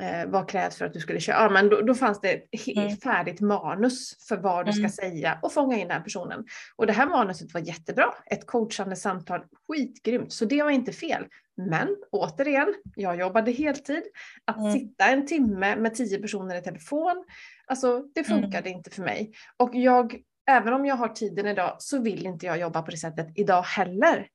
Eh, 0.00 0.26
vad 0.26 0.48
krävs 0.48 0.76
för 0.76 0.84
att 0.84 0.92
du 0.92 1.00
skulle 1.00 1.20
köra? 1.20 1.36
Ja, 1.36 1.50
men 1.50 1.68
då, 1.68 1.80
då 1.80 1.94
fanns 1.94 2.20
det 2.20 2.32
ett 2.32 2.68
mm. 2.76 2.96
färdigt 2.96 3.40
manus 3.40 4.26
för 4.28 4.36
vad 4.36 4.66
du 4.66 4.72
ska 4.72 4.80
mm. 4.80 4.90
säga 4.90 5.38
och 5.42 5.52
fånga 5.52 5.76
in 5.76 5.88
den 5.88 6.02
personen. 6.02 6.44
Och 6.76 6.86
det 6.86 6.92
här 6.92 7.08
manuset 7.08 7.54
var 7.54 7.60
jättebra. 7.60 8.14
Ett 8.26 8.46
coachande 8.46 8.96
samtal, 8.96 9.40
skitgrymt. 9.68 10.32
Så 10.32 10.44
det 10.44 10.62
var 10.62 10.70
inte 10.70 10.92
fel. 10.92 11.26
Men 11.56 11.88
återigen, 12.10 12.74
jag 12.96 13.18
jobbade 13.18 13.50
heltid. 13.50 14.02
Att 14.44 14.58
mm. 14.58 14.72
sitta 14.72 15.08
en 15.08 15.26
timme 15.26 15.76
med 15.76 15.94
tio 15.94 16.18
personer 16.18 16.56
i 16.56 16.62
telefon, 16.62 17.24
alltså 17.66 18.02
det 18.14 18.28
mm. 18.28 18.42
funkade 18.42 18.70
inte 18.70 18.90
för 18.90 19.02
mig. 19.02 19.32
Och 19.56 19.74
jag, 19.74 20.16
även 20.50 20.72
om 20.72 20.86
jag 20.86 20.96
har 20.96 21.08
tiden 21.08 21.46
idag 21.46 21.76
så 21.78 21.98
vill 21.98 22.26
inte 22.26 22.46
jag 22.46 22.58
jobba 22.58 22.82
på 22.82 22.90
det 22.90 22.96
sättet 22.96 23.28
idag 23.34 23.62
heller. 23.62 24.28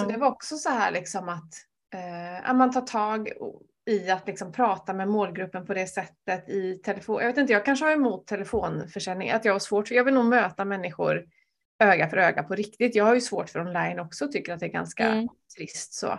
Så 0.00 0.10
det 0.10 0.16
var 0.16 0.28
också 0.28 0.56
så 0.56 0.70
här 0.70 0.92
liksom 0.92 1.28
att 1.28 1.54
eh, 1.94 2.54
man 2.54 2.70
tar 2.70 2.80
tag 2.80 3.28
i 3.86 4.10
att 4.10 4.26
liksom 4.26 4.52
prata 4.52 4.94
med 4.94 5.08
målgruppen 5.08 5.66
på 5.66 5.74
det 5.74 5.86
sättet 5.86 6.48
i 6.48 6.74
telefon. 6.74 7.20
Jag 7.20 7.26
vet 7.26 7.36
inte, 7.36 7.52
jag 7.52 7.64
kanske 7.64 7.84
har 7.84 7.92
emot 7.92 8.26
telefonförsäljning, 8.26 9.30
att 9.30 9.44
jag 9.44 9.52
har 9.52 9.58
svårt, 9.58 9.90
jag 9.90 10.04
vill 10.04 10.14
nog 10.14 10.24
möta 10.24 10.64
människor 10.64 11.26
öga 11.78 12.08
för 12.08 12.16
öga 12.16 12.42
på 12.42 12.54
riktigt. 12.54 12.94
Jag 12.94 13.04
har 13.04 13.14
ju 13.14 13.20
svårt 13.20 13.50
för 13.50 13.60
online 13.60 13.98
också, 13.98 14.28
tycker 14.28 14.54
att 14.54 14.60
det 14.60 14.66
är 14.66 14.70
ganska 14.70 15.06
mm. 15.06 15.28
trist 15.56 15.94
så. 15.94 16.18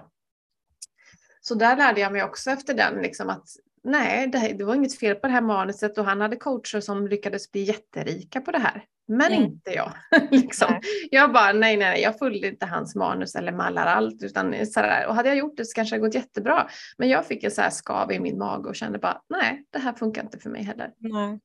Så 1.41 1.55
där 1.55 1.77
lärde 1.77 2.01
jag 2.01 2.11
mig 2.11 2.23
också 2.23 2.51
efter 2.51 2.73
den, 2.73 3.01
liksom 3.01 3.29
att 3.29 3.47
nej, 3.83 4.27
det, 4.27 4.53
det, 4.57 4.63
var 4.63 4.75
inget 4.75 4.99
fel 4.99 5.15
på 5.15 5.27
det 5.27 5.33
här 5.33 5.41
manuset 5.41 5.97
och 5.97 6.05
han 6.05 6.21
hade 6.21 6.35
coacher 6.35 6.79
som 6.79 7.07
lyckades 7.07 7.51
bli 7.51 7.61
jätterika 7.63 8.41
på 8.41 8.51
det 8.51 8.59
här. 8.59 8.85
Men 9.07 9.31
Mm. 9.33 9.43
inte 9.43 9.71
jag. 9.71 9.91
liksom. 10.31 10.79
Jag 11.11 11.33
bara, 11.33 11.53
nej, 11.53 11.77
nej, 11.77 12.01
jag 12.01 12.19
följde 12.19 12.47
inte 12.47 12.65
hans 12.65 12.95
manus 12.95 13.35
eller 13.35 13.51
mallar 13.51 13.85
allt. 13.85 14.23
Utan 14.23 14.65
sådär. 14.65 15.07
Och 15.07 15.15
hade 15.15 15.29
jag 15.29 15.37
gjort 15.37 15.57
det 15.57 15.65
så 15.65 15.73
kanske 15.75 15.95
det 15.95 15.99
gått 15.99 16.15
jättebra. 16.15 16.67
Men 16.97 17.09
jag 17.09 17.25
fick 17.25 17.43
en 17.43 17.51
så 17.51 17.61
här 17.61 17.69
skav 17.69 18.11
i 18.11 18.19
min 18.19 18.37
mage 18.37 18.69
och 18.69 18.75
kände 18.75 18.99
bara, 18.99 19.21
nej, 19.29 19.65
det 19.69 19.79
här 19.79 19.93
funkar 19.93 20.21
inte 20.23 20.37
för 20.39 20.49
mig 20.49 20.63
heller. 20.63 20.91
Nej. 20.97 21.39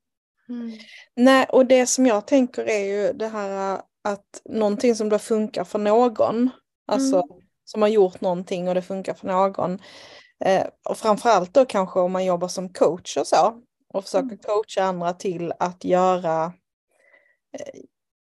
Nej, 1.16 1.46
och 1.48 1.66
det 1.66 1.86
som 1.86 2.06
jag 2.06 2.26
tänker 2.26 2.64
är 2.64 2.84
ju 2.84 3.12
det 3.12 3.28
här 3.28 3.80
att 4.04 4.42
någonting 4.44 4.94
som 4.94 5.08
då 5.08 5.18
funkar 5.18 5.64
för 5.64 5.78
någon, 5.78 6.50
alltså 6.86 7.16
Mm. 7.16 7.28
som 7.64 7.82
har 7.82 7.88
gjort 7.88 8.20
någonting 8.20 8.68
och 8.68 8.74
det 8.74 8.82
funkar 8.82 9.14
för 9.14 9.26
någon. 9.26 9.78
Eh, 10.44 10.66
och 10.88 10.98
framförallt 10.98 11.54
då 11.54 11.64
kanske 11.64 12.00
om 12.00 12.12
man 12.12 12.24
jobbar 12.24 12.48
som 12.48 12.68
coach 12.72 13.16
och 13.16 13.26
så 13.26 13.62
och 13.94 14.04
försöker 14.04 14.24
Mm. 14.26 14.38
coacha 14.38 14.82
andra 14.82 15.12
till 15.12 15.52
att 15.58 15.84
göra, 15.84 16.44
eh, 17.58 17.80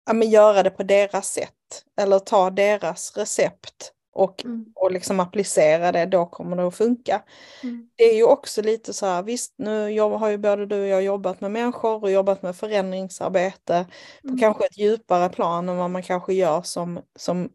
ja, 0.08 0.14
men 0.14 0.30
göra 0.30 0.64
det 0.64 0.70
på 0.70 0.84
deras 0.84 1.28
sätt 1.34 1.86
eller 2.02 2.20
ta 2.20 2.50
deras 2.50 3.18
recept 3.18 3.94
och, 4.14 4.46
Mm. 4.46 4.66
och 4.76 4.92
liksom 4.92 5.20
applicera 5.20 5.92
det, 5.92 6.06
då 6.06 6.26
kommer 6.26 6.58
det 6.58 6.68
att 6.68 6.76
funka 6.76 7.24
Mm. 7.64 7.90
det 7.96 8.04
är 8.04 8.16
ju 8.16 8.24
också 8.24 8.62
lite 8.62 8.94
så 8.94 9.06
här, 9.06 9.24
visst 9.24 9.54
nu 9.58 10.00
har 10.02 10.30
ju 10.30 10.38
både 10.38 10.66
du 10.66 10.82
och 10.82 10.88
jag 10.88 11.04
jobbat 11.04 11.42
med 11.42 11.52
människor 11.52 12.04
och 12.04 12.12
jobbat 12.12 12.42
med 12.42 12.56
förändringsarbete 12.56 13.86
på 14.22 14.28
Mm. 14.28 14.40
kanske 14.40 14.66
ett 14.66 14.78
djupare 14.78 15.30
plan 15.30 15.70
än 15.70 15.78
vad 15.78 15.90
man 15.92 16.04
kanske 16.04 16.34
gör 16.34 16.62
som, 16.62 17.00
som 17.20 17.50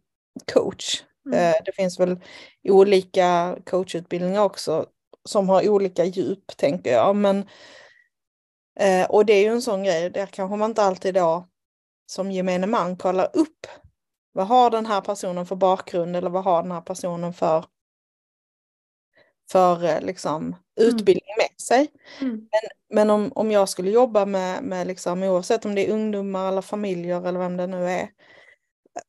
coach. 0.54 1.02
Mm. 1.26 1.38
Eh, 1.38 1.54
det 1.64 1.72
finns 1.72 2.00
väl 2.00 2.20
olika 2.68 3.58
coachutbildningar 3.66 4.42
också 4.42 4.86
som 5.24 5.48
har 5.48 5.68
olika 5.68 6.04
djup 6.04 6.56
tänker 6.56 6.92
jag. 6.92 7.16
Men, 7.16 7.48
eh, 8.80 9.10
och 9.10 9.26
det 9.26 9.32
är 9.32 9.42
ju 9.42 9.48
en 9.48 9.62
sån 9.62 9.84
grej, 9.84 10.10
där 10.10 10.26
kanske 10.26 10.56
man 10.56 10.70
inte 10.70 10.82
alltid 10.82 11.14
då 11.14 11.48
som 12.06 12.30
gemene 12.30 12.66
man 12.66 12.96
kollar 12.96 13.30
upp 13.32 13.66
vad 14.32 14.46
har 14.46 14.70
den 14.70 14.86
här 14.86 15.00
personen 15.00 15.46
för 15.46 15.56
bakgrund 15.56 16.16
eller 16.16 16.30
vad 16.30 16.44
har 16.44 16.62
den 16.62 16.72
här 16.72 16.80
personen 16.80 17.32
för 17.32 17.64
för 19.50 19.84
eh, 19.84 20.00
liksom, 20.00 20.56
utbildning 20.80 21.34
med 21.38 21.60
sig. 21.60 21.88
Mm. 22.20 22.48
Men 22.90 23.10
om, 23.10 23.32
om 23.34 23.50
jag 23.50 23.68
skulle 23.68 23.90
jobba 23.90 24.26
med, 24.26 24.62
med 24.62 24.86
liksom, 24.86 25.22
oavsett 25.22 25.64
om 25.64 25.74
det 25.74 25.88
är 25.88 25.92
ungdomar 25.92 26.48
eller 26.48 26.62
familjer 26.62 27.28
eller 27.28 27.38
vem 27.38 27.56
det 27.56 27.66
nu 27.66 27.90
är, 27.90 28.08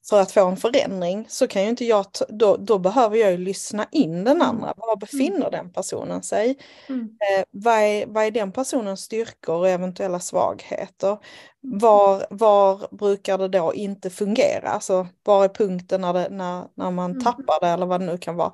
för 0.09 0.21
att 0.21 0.31
få 0.31 0.45
en 0.47 0.57
förändring 0.57 1.25
så 1.29 1.47
kan 1.47 1.63
ju 1.63 1.69
inte 1.69 1.85
jag, 1.85 2.05
då, 2.29 2.57
då 2.57 2.77
behöver 2.79 3.17
jag 3.17 3.31
ju 3.31 3.37
lyssna 3.37 3.87
in 3.91 4.23
den 4.23 4.35
Mm. 4.35 4.47
andra. 4.49 4.73
Var 4.77 4.95
befinner 4.95 5.51
den 5.51 5.71
personen 5.73 6.23
sig? 6.23 6.57
Mm. 6.89 7.01
Eh, 7.01 7.43
vad, 7.51 7.73
är, 7.79 8.05
vad 8.07 8.23
är 8.25 8.31
den 8.31 8.51
personens 8.51 9.01
styrkor 9.01 9.55
och 9.55 9.69
eventuella 9.69 10.19
svagheter? 10.19 11.17
Var, 11.61 12.27
var 12.29 12.87
brukar 12.95 13.37
det 13.37 13.47
då 13.47 13.73
inte 13.73 14.09
fungera? 14.09 14.69
Alltså 14.69 15.07
var 15.23 15.43
är 15.43 15.49
punkten 15.49 16.01
när, 16.01 16.13
det, 16.13 16.29
när, 16.29 16.67
när 16.75 16.91
man 16.91 17.11
Mm. 17.11 17.23
tappar 17.23 17.59
det 17.61 17.67
eller 17.67 17.85
vad 17.85 17.99
det 18.01 18.05
nu 18.05 18.17
kan 18.17 18.35
vara? 18.35 18.51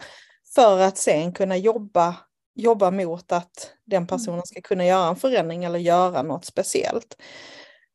För 0.56 0.80
att 0.80 0.98
sen 0.98 1.34
kunna 1.34 1.58
jobba, 1.58 2.16
jobba 2.56 2.92
mot 2.92 3.32
att 3.32 3.72
den 3.86 4.08
personen 4.08 4.42
ska 4.46 4.62
kunna 4.62 4.86
göra 4.86 5.08
en 5.10 5.16
förändring 5.16 5.64
eller 5.64 5.80
göra 5.80 6.22
något 6.22 6.46
speciellt. 6.46 7.18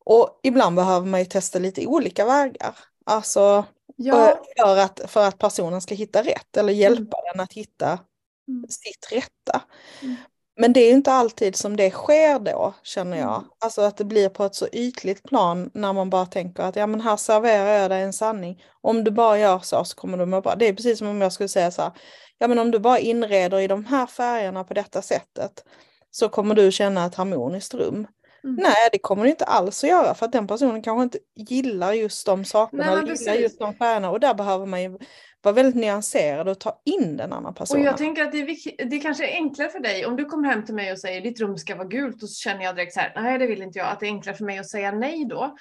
Och 0.05 0.39
ibland 0.43 0.75
behöver 0.75 1.07
man 1.07 1.19
ju 1.19 1.25
testa 1.25 1.59
lite 1.59 1.85
olika 1.87 2.25
vägar. 2.25 2.75
Alltså 3.09 3.65
Ja, 3.95 4.39
för, 4.57 4.77
att, 4.77 5.01
för 5.07 5.27
att 5.27 5.37
personen 5.37 5.81
ska 5.81 5.95
hitta 5.95 6.23
rätt 6.23 6.57
eller 6.57 6.73
hjälpa 6.73 7.17
den 7.33 7.39
att 7.43 7.53
hitta 7.53 7.99
Mm. 8.47 8.65
sitt 8.69 9.11
rätta. 9.11 9.61
Mm. 10.01 10.15
Men 10.57 10.73
det 10.73 10.79
är 10.79 10.91
inte 10.91 11.11
alltid 11.13 11.55
som 11.55 11.77
det 11.77 11.91
sker 11.91 12.39
då, 12.39 12.73
känner 12.83 13.17
jag. 13.17 13.35
Mm. 13.37 13.49
Alltså 13.59 13.81
att 13.81 13.97
det 13.97 14.03
blir 14.03 14.29
på 14.29 14.45
ett 14.45 14.55
så 14.55 14.67
ytligt 14.71 15.23
plan 15.23 15.71
när 15.73 15.93
man 15.93 16.09
bara 16.09 16.25
tänker 16.25 16.63
att 16.63 16.75
ja 16.75 16.87
men 16.87 17.01
här 17.01 17.17
serverar 17.17 17.81
jag 17.81 17.91
dig 17.91 18.01
en 18.01 18.13
sanning. 18.13 18.63
Om 18.81 19.03
du 19.03 19.11
bara 19.11 19.39
gör 19.39 19.59
så 19.59 19.83
så 19.85 19.95
kommer 19.95 20.17
du 20.17 20.25
må 20.25 20.41
bra. 20.41 20.55
Det 20.55 20.67
är 20.67 20.73
precis 20.73 20.99
som 20.99 21.07
om 21.07 21.21
jag 21.21 21.33
skulle 21.33 21.49
säga 21.49 21.71
så 21.71 21.81
här, 21.81 21.91
ja 22.37 22.47
men 22.47 22.59
om 22.59 22.71
du 22.71 22.79
bara 22.79 22.99
inreder 22.99 23.59
i 23.59 23.67
de 23.67 23.85
här 23.85 24.05
färgerna 24.05 24.63
på 24.63 24.73
detta 24.73 25.01
sättet 25.01 25.63
så 26.11 26.29
kommer 26.29 26.55
du 26.55 26.71
känna 26.71 27.05
ett 27.05 27.15
harmoniskt 27.15 27.73
rum. 27.73 28.07
Mm. 28.43 28.55
Nej, 28.55 28.89
det 28.91 28.99
kommer 28.99 29.23
du 29.23 29.29
inte 29.29 29.45
alls 29.45 29.83
att 29.83 29.89
göra 29.89 30.13
för 30.13 30.25
att 30.25 30.31
den 30.31 30.47
personen 30.47 30.81
kanske 30.81 31.03
inte 31.03 31.19
gillar 31.35 31.93
just 31.93 32.25
de 32.25 32.45
sakerna, 32.45 32.95
Nej, 32.95 33.17
gillar 33.17 33.33
just 33.33 33.59
de 33.59 33.73
färgerna 33.73 34.09
och 34.09 34.19
där 34.19 34.33
behöver 34.33 34.65
man 34.65 34.81
ju 34.81 34.97
vara 35.41 35.55
väldigt 35.55 35.75
nyanserad 35.75 36.47
och 36.47 36.59
ta 36.59 36.81
in 36.85 37.17
den 37.17 37.33
andra 37.33 37.49
och 37.49 37.55
personen. 37.55 37.83
jag 37.83 37.97
tänker 37.97 38.23
att 38.23 38.31
det, 38.31 38.39
är, 38.39 38.85
det 38.85 38.99
kanske 38.99 39.29
är 39.29 39.33
enklare 39.33 39.69
för 39.69 39.79
dig 39.79 40.05
om 40.05 40.15
du 40.15 40.25
kommer 40.25 40.49
hem 40.49 40.65
till 40.65 40.75
mig 40.75 40.91
och 40.91 40.99
säger 40.99 41.21
ditt 41.21 41.39
rum 41.39 41.57
ska 41.57 41.75
vara 41.75 41.87
gult 41.87 42.23
och 42.23 42.29
så 42.29 42.35
känner 42.35 42.63
jag 42.63 42.75
direkt 42.75 42.93
så 42.93 42.99
här, 42.99 43.13
nej 43.15 43.39
det 43.39 43.47
vill 43.47 43.61
inte 43.61 43.79
jag, 43.79 43.87
att 43.87 43.99
det 43.99 44.05
är 44.05 44.11
enklare 44.11 44.35
för 44.35 44.45
mig 44.45 44.59
att 44.59 44.69
säga 44.69 44.91
nej 44.91 45.25
då. 45.25 45.57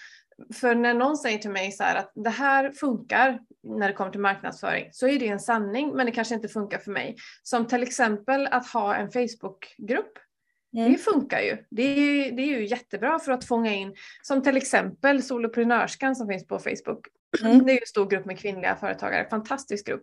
För 0.54 0.74
när 0.74 0.94
någon 0.94 1.16
säger 1.16 1.38
till 1.38 1.50
mig 1.50 1.72
så 1.72 1.82
här 1.82 1.96
att 1.96 2.12
det 2.14 2.30
här 2.30 2.70
funkar 2.70 3.40
när 3.62 3.88
det 3.88 3.94
kommer 3.94 4.10
till 4.10 4.20
marknadsföring 4.20 4.88
så 4.92 5.08
är 5.08 5.18
det 5.18 5.28
en 5.28 5.40
sanning 5.40 5.92
men 5.94 6.06
det 6.06 6.12
kanske 6.12 6.34
inte 6.34 6.48
funkar 6.48 6.78
för 6.78 6.90
mig. 6.90 7.16
Som 7.42 7.66
till 7.66 7.82
exempel 7.82 8.46
att 8.46 8.66
ha 8.66 8.94
en 8.94 9.10
Facebookgrupp 9.10 10.12
Mm. 10.76 10.92
Det 10.92 10.98
funkar 10.98 11.40
ju. 11.40 11.56
Det 11.70 11.82
är, 11.82 12.32
det 12.32 12.42
är 12.42 12.46
ju 12.46 12.66
jättebra 12.66 13.18
för 13.18 13.32
att 13.32 13.44
fånga 13.44 13.74
in, 13.74 13.94
som 14.22 14.42
till 14.42 14.56
exempel 14.56 15.22
Soloprenörskan 15.22 16.16
som 16.16 16.28
finns 16.28 16.46
på 16.46 16.58
Facebook. 16.58 17.06
Mm. 17.44 17.66
Det 17.66 17.72
är 17.72 17.74
ju 17.74 17.80
en 17.80 17.86
stor 17.86 18.06
grupp 18.06 18.24
med 18.24 18.38
kvinnliga 18.38 18.76
företagare, 18.76 19.28
fantastisk 19.30 19.86
grupp. 19.86 20.02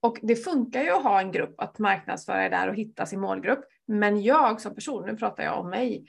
Och 0.00 0.18
det 0.22 0.36
funkar 0.36 0.82
ju 0.82 0.90
att 0.90 1.02
ha 1.02 1.20
en 1.20 1.32
grupp 1.32 1.60
att 1.60 1.78
marknadsföra 1.78 2.48
där 2.48 2.68
och 2.68 2.74
hitta 2.74 3.06
sin 3.06 3.20
målgrupp. 3.20 3.64
Men 3.86 4.22
jag 4.22 4.60
som 4.60 4.74
person, 4.74 5.06
nu 5.06 5.16
pratar 5.16 5.44
jag 5.44 5.60
om 5.60 5.70
mig, 5.70 6.06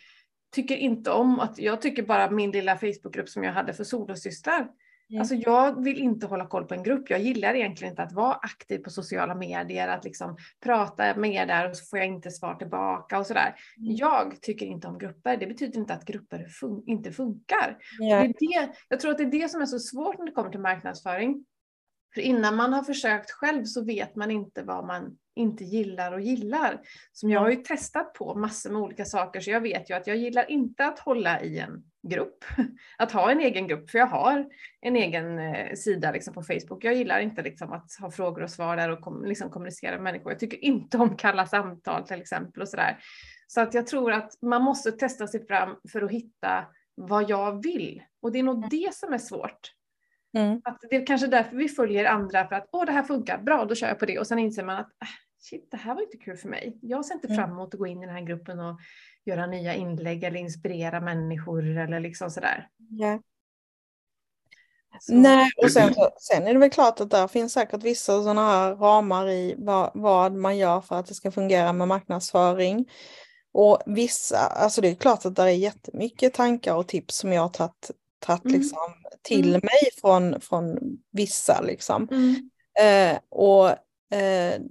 tycker 0.56 0.76
inte 0.76 1.12
om 1.12 1.40
att, 1.40 1.60
jag 1.60 1.82
tycker 1.82 2.04
bara 2.04 2.30
min 2.30 2.52
lilla 2.52 2.78
Facebookgrupp 2.78 3.30
som 3.30 3.44
jag 3.44 3.54
hade 3.54 3.74
för 3.74 3.84
solosystrar. 3.84 4.68
Mm. 5.10 5.20
Alltså 5.22 5.36
jag 5.36 5.84
vill 5.84 5.98
inte 5.98 6.28
hålla 6.28 6.48
koll 6.48 6.66
på 6.66 6.74
en 6.74 6.84
grupp. 6.84 7.10
Jag 7.10 7.20
gillar 7.20 7.54
egentligen 7.54 7.92
inte 7.92 8.04
att 8.04 8.12
vara 8.12 8.34
aktiv 8.34 8.80
på 8.80 8.90
sociala 8.90 9.36
medier, 9.36 9.88
att 9.88 10.04
liksom 10.04 10.38
prata 10.64 11.16
med 11.16 11.32
er 11.34 11.46
där 11.46 11.70
och 11.70 11.78
så 11.78 11.86
får 11.86 12.00
jag 12.00 12.08
inte 12.08 12.32
svar 12.32 12.56
tillbaka 12.56 13.20
och 13.20 13.26
sådär. 13.26 13.56
Mm. 13.78 13.96
Jag 13.96 14.42
tycker 14.42 14.66
inte 14.66 14.88
om 14.88 14.98
grupper. 14.98 15.38
Det 15.38 15.48
betyder 15.48 15.80
inte 15.80 15.94
att 15.94 16.06
grupper 16.06 16.46
fun- 16.62 16.84
inte 16.86 17.12
funkar. 17.12 17.78
Ja. 18.00 18.16
Det 18.20 18.26
är 18.26 18.28
det, 18.64 18.74
jag 18.90 19.00
tror 19.00 19.12
att 19.12 19.18
det 19.18 19.24
är 19.24 19.32
det 19.32 19.50
som 19.50 19.62
är 19.62 19.66
så 19.66 19.80
svårt 19.80 20.18
när 20.18 20.26
det 20.26 20.32
kommer 20.32 20.50
till 20.50 20.60
marknadsföring. 20.60 21.46
För 22.14 22.22
innan 22.22 22.56
man 22.56 22.74
har 22.74 22.84
försökt 22.84 23.32
själv 23.32 23.64
så 23.64 23.86
vet 23.86 24.16
man 24.16 24.32
inte 24.32 24.64
vad 24.64 24.88
man 24.88 25.18
inte 25.38 25.64
gillar 25.64 26.12
och 26.12 26.22
gillar. 26.22 26.82
Som 27.12 27.30
jag 27.30 27.40
har 27.40 27.50
ju 27.50 27.56
testat 27.56 28.14
på 28.14 28.36
massor 28.36 28.70
med 28.70 28.82
olika 28.82 29.06
saker 29.06 29.40
så 29.40 29.52
jag 29.52 29.62
vet 29.62 29.90
ju 29.90 29.94
att 29.94 30.08
jag 30.08 30.18
gillar 30.18 30.52
inte 30.52 30.86
att 30.86 31.00
hålla 31.00 31.42
i 31.42 31.60
en 31.60 31.84
grupp. 32.08 32.46
Att 32.98 33.12
ha 33.12 33.32
en 33.32 33.40
egen 33.40 33.68
grupp, 33.68 33.90
för 33.90 33.98
jag 33.98 34.08
har 34.08 34.46
en 34.82 34.96
egen 34.96 35.40
eh, 35.40 35.74
sida 35.74 36.12
liksom 36.12 36.34
på 36.34 36.44
Facebook. 36.44 36.84
Jag 36.84 36.96
gillar 36.96 37.20
inte 37.20 37.42
liksom 37.42 37.74
att 37.74 37.92
ha 38.00 38.12
frågor 38.12 38.44
och 38.44 38.50
svar 38.50 38.78
där 38.78 38.90
och 38.90 39.02
kom, 39.02 39.26
liksom 39.26 39.50
kommunicera 39.50 39.92
med 39.92 40.04
människor. 40.04 40.32
Jag 40.32 40.40
tycker 40.40 40.64
inte 40.64 40.98
om 40.98 41.18
kalla 41.18 41.46
samtal 41.46 42.08
till 42.08 42.22
exempel 42.22 42.62
och 42.62 42.70
sådär. 42.70 42.98
Så 43.48 43.62
att 43.62 43.74
jag 43.74 43.88
tror 43.88 44.12
att 44.12 44.42
man 44.42 44.62
måste 44.62 44.92
testa 44.92 45.28
sig 45.28 45.48
fram 45.48 45.76
för 45.92 46.02
att 46.02 46.12
hitta 46.12 46.66
vad 46.96 47.30
jag 47.30 47.64
vill. 47.64 48.04
Och 48.22 48.32
det 48.32 48.40
är 48.40 48.44
nog 48.44 48.70
det 48.70 48.94
som 48.94 49.14
är 49.14 49.18
svårt. 49.18 49.74
Mm. 50.38 50.62
Att 50.64 50.78
det 50.90 50.96
är 50.96 51.06
kanske 51.06 51.28
därför 51.28 51.56
vi 51.56 51.70
följer 51.70 52.06
andra 52.06 52.48
för 52.48 52.56
att 52.56 52.70
åh 52.72 52.86
det 52.86 52.92
här 52.92 53.04
funkar, 53.04 53.38
bra 53.38 53.66
då 53.66 53.76
kör 53.76 53.88
jag 53.88 54.00
på 54.00 54.06
det 54.06 54.20
och 54.20 54.28
sen 54.28 54.40
inser 54.40 54.64
man 54.64 54.78
att 54.78 54.92
äh, 55.02 55.08
shit 55.40 55.72
det 55.72 55.78
här 55.78 55.96
var 55.96 56.02
inte 56.02 56.18
kul 56.18 56.38
för 56.38 56.50
mig. 56.50 56.78
Jag 56.82 57.06
ser 57.06 57.16
inte 57.16 57.28
Mm. 57.28 57.38
fram 57.38 57.52
emot 57.52 57.74
att 57.74 57.80
gå 57.80 57.88
in 57.88 58.04
i 58.04 58.06
den 58.06 58.16
här 58.16 58.22
gruppen 58.22 58.60
och 58.60 58.80
göra 59.26 59.46
nya 59.48 59.76
inlägg 59.76 60.24
eller 60.24 60.40
inspirera 60.40 61.02
människor 61.02 61.78
eller 61.78 62.00
liksom 62.00 62.30
sådär. 62.32 62.68
Ja. 62.90 63.20
Så, 65.00 65.14
Nej, 65.14 65.50
och 65.64 65.72
sen, 65.72 65.94
sen 66.20 66.48
är 66.48 66.54
det 66.54 66.60
väl 66.60 66.70
klart 66.70 67.00
att 67.02 67.10
där 67.10 67.28
finns 67.28 67.54
säkert 67.54 67.84
vissa 67.84 68.22
sådana 68.22 68.42
här 68.50 68.76
ramar 68.76 69.30
i 69.30 69.56
vad, 69.58 69.92
vad 69.94 70.34
man 70.34 70.58
gör 70.58 70.82
för 70.82 70.96
att 71.00 71.06
det 71.06 71.14
ska 71.14 71.32
fungera 71.32 71.74
med 71.74 71.88
marknadsföring. 71.88 72.90
Och 73.52 73.82
vissa, 73.86 74.38
alltså 74.38 74.82
det 74.82 74.88
är 74.90 74.96
klart 74.96 75.26
att 75.26 75.36
det 75.36 75.44
är 75.44 75.48
jättemycket 75.48 76.34
tankar 76.34 76.76
och 76.76 76.88
tips 76.88 77.16
som 77.18 77.34
jag 77.34 77.42
har 77.42 77.50
tagit, 77.50 77.92
tagit 78.20 78.46
Mm. 78.46 78.60
liksom 78.60 78.94
till 79.22 79.50
Mm. 79.50 79.62
mig 79.64 79.92
från, 80.02 80.42
från 80.42 80.78
vissa 81.12 81.62
liksom. 81.62 82.08
Mm, 82.12 82.50
Eh, 82.80 83.18
och 83.30 83.70
eh, 84.18 84.62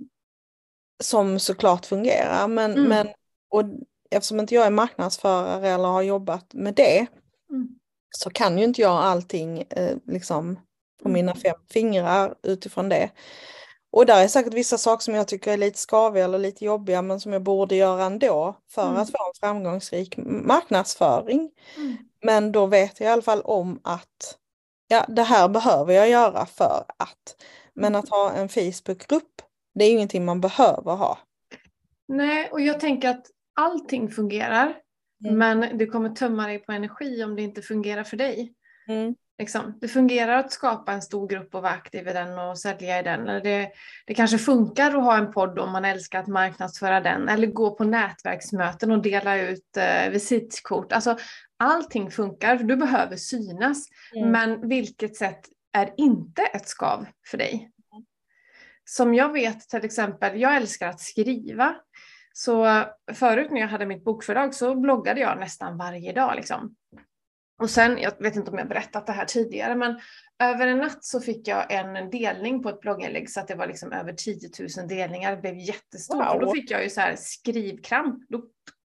som 1.03 1.39
såklart 1.39 1.87
fungerar. 1.87 2.49
Men, 2.49 2.73
Mm. 2.73 2.89
men 2.89 3.09
och 3.51 3.63
eftersom 4.11 4.41
inte 4.41 4.55
jag 4.55 4.67
är 4.67 4.71
marknadsförare 4.71 5.69
eller 5.69 5.89
har 5.89 6.03
jobbat 6.03 6.55
med 6.55 6.75
det 6.75 7.07
mm, 7.51 7.69
så 8.11 8.31
kan 8.31 8.59
ju 8.59 8.65
inte 8.65 8.81
jag 8.81 8.93
allting 8.93 9.63
eh, 9.71 9.97
liksom 10.07 10.55
på 11.03 11.09
Mm. 11.09 11.13
mina 11.13 11.35
fem 11.35 11.57
fingrar 11.71 12.35
utifrån 12.43 12.89
det. 12.89 13.11
Och 13.91 14.07
där 14.07 14.25
är 14.25 14.29
säkert 14.29 14.55
vissa 14.55 14.79
saker 14.79 15.03
som 15.05 15.15
jag 15.15 15.29
tycker 15.29 15.53
är 15.53 15.57
lite 15.57 15.79
skaviga 15.79 16.25
eller 16.25 16.39
lite 16.39 16.65
jobbiga 16.65 17.03
men 17.03 17.21
som 17.21 17.33
jag 17.33 17.43
borde 17.43 17.77
göra 17.77 18.05
ändå 18.05 18.57
för 18.71 18.83
Mm. 18.89 18.97
att 18.97 19.11
få 19.11 19.17
en 19.19 19.41
framgångsrik 19.41 20.17
marknadsföring. 20.17 21.51
mm, 21.77 21.97
Men 22.23 22.53
då 22.53 22.67
vet 22.67 23.01
jag 23.01 23.09
i 23.09 23.13
alla 23.13 23.23
fall 23.23 23.41
om 23.43 23.81
att 23.85 24.37
ja, 24.89 25.05
det 25.09 25.23
här 25.23 25.49
behöver 25.49 25.95
jag 25.95 26.09
göra 26.09 26.47
för 26.47 26.85
att. 26.97 27.37
Men 27.75 27.85
Mm. 27.95 27.99
att 28.01 28.09
ha 28.09 28.33
en 28.33 28.49
Facebookgrupp, 28.49 29.43
det 29.77 29.85
är 29.85 29.93
ingenting 29.93 30.25
man 30.25 30.41
behöver 30.41 30.97
ha. 30.97 31.19
Nej, 32.09 32.49
och 32.53 32.61
jag 32.61 32.81
tänker 32.81 33.11
att 33.11 33.27
allting 33.55 34.11
fungerar. 34.11 34.77
Mm. 35.25 35.39
Men 35.39 35.79
det 35.79 35.87
kommer 35.87 36.11
tömma 36.11 36.47
dig 36.47 36.59
på 36.59 36.73
energi 36.73 37.25
om 37.25 37.37
det 37.37 37.43
inte 37.43 37.63
fungerar 37.63 38.05
för 38.05 38.17
dig. 38.17 38.53
Mm. 38.89 39.15
Liksom. 39.39 39.79
Det 39.81 39.89
fungerar 39.89 40.37
att 40.39 40.53
skapa 40.53 40.93
en 40.93 41.03
stor 41.03 41.29
grupp 41.29 41.55
och 41.55 41.63
vara 41.63 41.73
aktiv 41.73 42.09
i 42.09 42.13
den 42.13 42.39
och 42.39 42.59
sälja 42.59 43.01
i 43.01 43.03
den. 43.03 43.25
Det, 43.25 43.71
det 44.07 44.15
kanske 44.15 44.39
funkar 44.39 44.87
att 44.87 45.05
ha 45.05 45.17
en 45.17 45.33
podd 45.33 45.59
om 45.59 45.73
man 45.73 45.85
älskar 45.85 46.21
att 46.21 46.27
marknadsföra 46.27 47.01
den. 47.01 47.29
Eller 47.29 47.47
gå 47.47 47.71
på 47.71 47.85
nätverksmöten 47.85 48.91
och 48.91 49.03
dela 49.03 49.39
ut 49.39 49.77
eh, 49.77 50.11
visitkort. 50.11 50.93
Alltså, 50.93 51.17
allting 51.59 52.11
funkar, 52.11 52.57
du 52.57 52.77
behöver 52.77 53.17
synas. 53.17 53.87
Mm. 54.17 54.31
Men 54.31 54.69
vilket 54.69 55.17
sätt 55.17 55.41
är 55.73 55.95
inte 55.97 56.43
ett 56.43 56.69
skav 56.69 57.07
för 57.31 57.39
dig? 57.39 57.71
Som 58.89 59.15
jag 59.15 59.33
vet 59.33 59.61
till 59.61 59.85
exempel, 59.85 60.41
jag 60.41 60.57
älskar 60.57 60.89
att 60.89 61.01
skriva. 61.01 61.77
Så 62.33 62.85
förut 63.13 63.51
när 63.51 63.61
jag 63.61 63.69
hade 63.69 63.87
mitt 63.87 64.05
bokförlag 64.05 64.55
så 64.55 64.75
bloggade 64.75 65.21
jag 65.21 65.39
nästan 65.39 65.79
varje 65.79 66.13
dag. 66.13 66.37
Liksom. 66.37 66.77
Och 67.59 67.71
sen, 67.71 67.99
jag 67.99 68.13
vet 68.23 68.37
inte 68.37 68.51
om 68.51 68.59
jag 68.59 68.69
berättat 68.69 69.07
det 69.07 69.13
här 69.13 69.25
tidigare, 69.25 69.75
men 69.75 70.01
över 70.39 70.67
en 70.67 70.79
natt 70.79 71.05
så 71.05 71.21
fick 71.21 71.49
jag 71.49 71.73
en 71.73 72.11
delning 72.11 72.63
på 72.63 72.69
ett 72.69 72.81
blogginlägg 72.81 73.31
så 73.31 73.41
att 73.41 73.49
det 73.49 73.55
var 73.55 73.67
liksom 73.67 73.93
över 73.93 74.13
10 74.13 74.51
000 74.79 74.89
delningar. 74.89 75.37
Det 75.37 75.43
blev 75.43 75.57
jättestort 75.57 76.27
wow. 76.27 76.35
och 76.35 76.41
då 76.41 76.53
fick 76.53 76.71
jag 76.71 76.83
ju 76.83 76.91
så 76.91 77.01
här 77.01 77.17
skrivkramp. 77.19 78.29
Då 78.29 78.43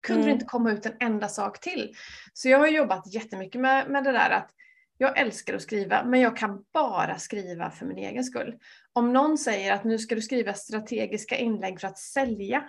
kunde 0.07 0.23
mm. 0.23 0.27
det 0.27 0.33
inte 0.33 0.47
komma 0.47 0.73
ut 0.73 0.87
en 0.87 0.97
enda 1.01 1.29
sak 1.29 1.61
till. 1.61 1.95
Så 2.33 2.49
jag 2.49 2.59
har 2.59 2.67
jobbat 2.67 3.15
jättemycket 3.15 3.61
med, 3.61 3.91
med 3.91 4.05
det 4.05 4.13
där 4.13 4.31
att 4.31 4.51
jag 4.99 5.19
älskar 5.19 5.55
att 5.55 5.63
skriva, 5.63 6.05
men 6.05 6.21
jag 6.21 6.37
kan 6.37 6.65
bara 6.73 7.19
skriva 7.19 7.71
för 7.71 7.87
min 7.87 7.99
egen 7.99 8.25
skull. 8.25 8.55
Om 8.93 9.13
någon 9.13 9.39
säger 9.39 9.73
att 9.73 9.85
nu 9.85 9.99
ska 9.99 10.15
du 10.15 10.21
skriva 10.21 10.55
strategiska 10.55 11.37
inlägg 11.37 11.81
för 11.81 11.89
att 11.89 11.99
sälja, 11.99 12.65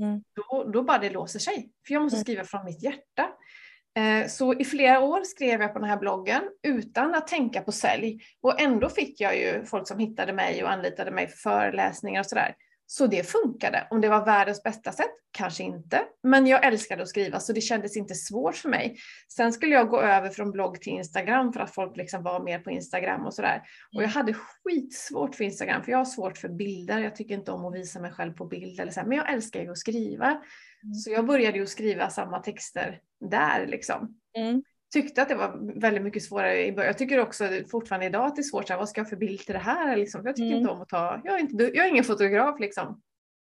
mm. 0.00 0.22
då, 0.34 0.64
då 0.64 0.82
bara 0.82 0.98
det 0.98 1.10
låser 1.10 1.38
sig. 1.38 1.70
För 1.86 1.94
jag 1.94 2.02
måste 2.02 2.16
mm. 2.16 2.24
skriva 2.24 2.44
från 2.44 2.64
mitt 2.64 2.82
hjärta. 2.82 3.28
Eh, 3.98 4.26
så 4.28 4.54
i 4.54 4.64
flera 4.64 5.00
år 5.00 5.24
skrev 5.24 5.60
jag 5.60 5.72
på 5.72 5.78
den 5.78 5.88
här 5.88 5.98
bloggen 5.98 6.42
utan 6.62 7.14
att 7.14 7.26
tänka 7.26 7.60
på 7.60 7.72
sälj. 7.72 8.20
Och 8.40 8.60
ändå 8.60 8.88
fick 8.88 9.20
jag 9.20 9.36
ju 9.36 9.64
folk 9.64 9.88
som 9.88 9.98
hittade 9.98 10.32
mig 10.32 10.64
och 10.64 10.70
anlitade 10.70 11.10
mig 11.10 11.28
för 11.28 11.36
föreläsningar 11.36 12.20
och 12.20 12.26
sådär. 12.26 12.54
Så 12.90 13.06
det 13.06 13.22
funkade. 13.22 13.86
Om 13.90 14.00
det 14.00 14.08
var 14.08 14.24
världens 14.24 14.62
bästa 14.62 14.92
sätt? 14.92 15.10
Kanske 15.30 15.62
inte. 15.62 16.04
Men 16.22 16.46
jag 16.46 16.66
älskade 16.66 17.02
att 17.02 17.08
skriva 17.08 17.40
så 17.40 17.52
det 17.52 17.60
kändes 17.60 17.96
inte 17.96 18.14
svårt 18.14 18.56
för 18.56 18.68
mig. 18.68 18.96
Sen 19.36 19.52
skulle 19.52 19.74
jag 19.74 19.88
gå 19.88 20.00
över 20.00 20.30
från 20.30 20.50
blogg 20.50 20.80
till 20.80 20.92
Instagram 20.92 21.52
för 21.52 21.60
att 21.60 21.74
folk 21.74 21.96
liksom 21.96 22.22
var 22.22 22.44
mer 22.44 22.58
på 22.58 22.70
Instagram 22.70 23.26
och 23.26 23.34
sådär. 23.34 23.62
Och 23.96 24.02
jag 24.02 24.08
hade 24.08 24.34
skitsvårt 24.34 25.34
för 25.34 25.44
Instagram 25.44 25.82
för 25.82 25.92
jag 25.92 25.98
har 25.98 26.04
svårt 26.04 26.38
för 26.38 26.48
bilder. 26.48 26.98
Jag 26.98 27.16
tycker 27.16 27.34
inte 27.34 27.52
om 27.52 27.64
att 27.64 27.74
visa 27.74 28.00
mig 28.00 28.12
själv 28.12 28.32
på 28.32 28.44
bild 28.44 28.80
eller 28.80 28.92
så. 28.92 29.00
Men 29.06 29.18
jag 29.18 29.32
älskar 29.32 29.60
ju 29.60 29.70
att 29.70 29.78
skriva. 29.78 30.26
Mm. 30.26 30.94
Så 30.94 31.10
jag 31.10 31.26
började 31.26 31.58
ju 31.58 31.66
skriva 31.66 32.10
samma 32.10 32.38
texter 32.38 33.00
där 33.30 33.66
liksom. 33.66 34.18
Mm 34.36 34.62
tyckte 35.02 35.22
att 35.22 35.28
det 35.28 35.34
var 35.34 35.80
väldigt 35.80 36.02
mycket 36.02 36.22
svårare 36.22 36.66
i 36.66 36.72
början. 36.72 36.86
Jag 36.86 36.98
tycker 36.98 37.20
också 37.20 37.48
fortfarande 37.70 38.06
idag 38.06 38.26
att 38.26 38.36
det 38.36 38.40
är 38.40 38.42
svårt, 38.42 38.66
så 38.66 38.72
här, 38.72 38.78
vad 38.78 38.88
ska 38.88 39.00
jag 39.00 39.08
för 39.08 39.16
bild 39.16 39.40
till 39.40 39.54
det 39.54 39.60
här? 39.60 39.96
Liksom, 39.96 40.22
jag 40.24 40.36
tycker 40.36 40.46
mm. 40.46 40.58
inte 40.58 40.70
om 40.70 40.80
att 40.80 40.88
ta, 40.88 41.20
jag 41.24 41.34
är, 41.34 41.38
inte, 41.38 41.64
jag 41.64 41.86
är 41.86 41.88
ingen 41.88 42.04
fotograf 42.04 42.60
liksom. 42.60 43.00